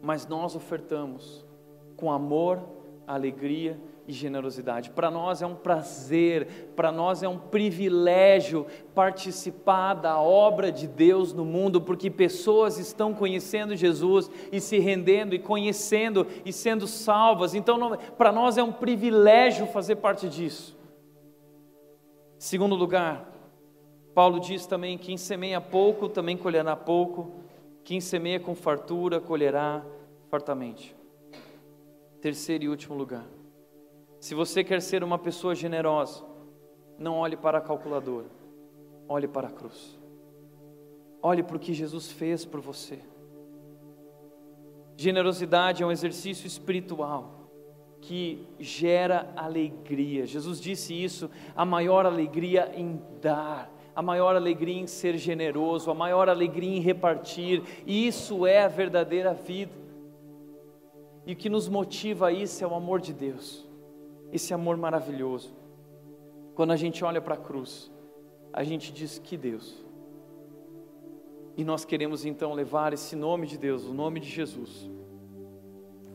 [0.01, 1.45] mas nós ofertamos
[1.95, 2.59] com amor
[3.05, 3.79] alegria
[4.09, 4.89] e generosidade.
[4.89, 11.31] Para nós é um prazer, para nós é um privilégio participar da obra de Deus
[11.31, 17.53] no mundo, porque pessoas estão conhecendo Jesus e se rendendo e conhecendo e sendo salvas.
[17.53, 20.75] Então, para nós é um privilégio fazer parte disso.
[22.39, 23.31] Segundo lugar,
[24.15, 27.31] Paulo diz também: quem semeia pouco também colherá pouco,
[27.83, 29.85] quem semeia com fartura colherá
[30.31, 30.95] fartamente.
[32.19, 33.25] Terceiro e último lugar,
[34.19, 36.23] se você quer ser uma pessoa generosa,
[36.97, 38.27] não olhe para a calculadora,
[39.07, 39.97] olhe para a cruz.
[41.21, 42.99] Olhe para o que Jesus fez por você.
[44.97, 47.49] Generosidade é um exercício espiritual
[48.01, 50.25] que gera alegria.
[50.25, 55.93] Jesus disse isso, a maior alegria em dar, a maior alegria em ser generoso, a
[55.93, 57.63] maior alegria em repartir.
[57.85, 59.73] Isso é a verdadeira vida.
[61.25, 63.68] E o que nos motiva a isso é o amor de Deus
[64.31, 65.53] esse amor maravilhoso.
[66.55, 67.91] Quando a gente olha para a cruz,
[68.51, 69.85] a gente diz que Deus.
[71.55, 74.89] E nós queremos então levar esse nome de Deus, o nome de Jesus,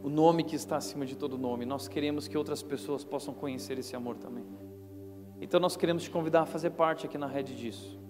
[0.02, 1.64] o nome que está acima de todo nome.
[1.64, 4.44] Nós queremos que outras pessoas possam conhecer esse amor também.
[5.40, 8.03] Então nós queremos te convidar a fazer parte aqui na rede disso.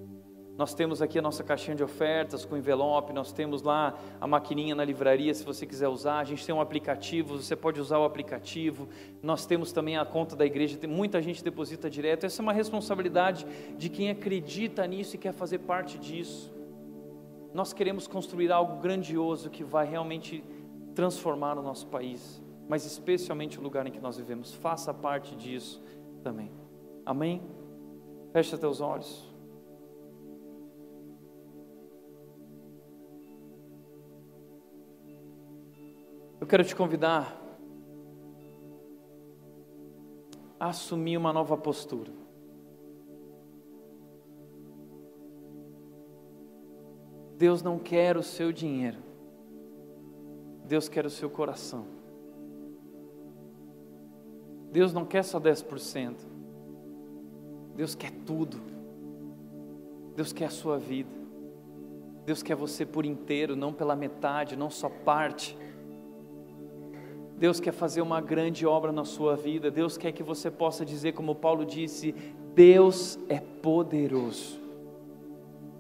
[0.56, 4.74] Nós temos aqui a nossa caixinha de ofertas com envelope, nós temos lá a maquininha
[4.74, 6.18] na livraria, se você quiser usar.
[6.18, 8.88] A gente tem um aplicativo, você pode usar o aplicativo.
[9.20, 12.24] Nós temos também a conta da igreja, tem muita gente deposita direto.
[12.24, 13.44] Essa é uma responsabilidade
[13.76, 16.54] de quem acredita nisso e quer fazer parte disso.
[17.52, 20.44] Nós queremos construir algo grandioso que vai realmente
[20.94, 24.54] transformar o nosso país, mas especialmente o lugar em que nós vivemos.
[24.54, 25.82] Faça parte disso
[26.22, 26.52] também.
[27.04, 27.42] Amém?
[28.32, 29.33] Feche teus olhos.
[36.44, 37.34] Eu quero te convidar
[40.60, 42.12] a assumir uma nova postura.
[47.38, 48.98] Deus não quer o seu dinheiro,
[50.66, 51.86] Deus quer o seu coração.
[54.70, 56.14] Deus não quer só 10%,
[57.74, 58.60] Deus quer tudo.
[60.14, 61.08] Deus quer a sua vida.
[62.26, 65.63] Deus quer você por inteiro, não pela metade, não só parte.
[67.36, 69.70] Deus quer fazer uma grande obra na sua vida.
[69.70, 72.14] Deus quer que você possa dizer, como Paulo disse:
[72.54, 74.60] Deus é poderoso.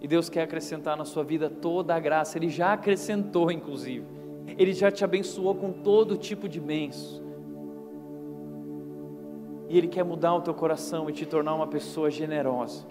[0.00, 2.36] E Deus quer acrescentar na sua vida toda a graça.
[2.36, 4.04] Ele já acrescentou, inclusive.
[4.58, 7.22] Ele já te abençoou com todo tipo de bens.
[9.68, 12.84] E Ele quer mudar o teu coração e te tornar uma pessoa generosa.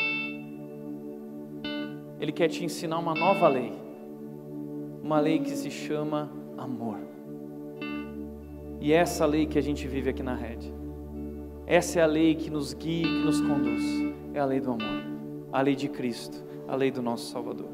[2.19, 3.73] Ele quer te ensinar uma nova lei.
[5.03, 7.12] Uma lei que se chama amor.
[8.84, 10.73] E essa lei que a gente vive aqui na rede.
[11.65, 13.81] Essa é a lei que nos guia, que nos conduz.
[14.34, 15.05] É a lei do amor,
[15.53, 17.72] a lei de Cristo, a lei do nosso Salvador.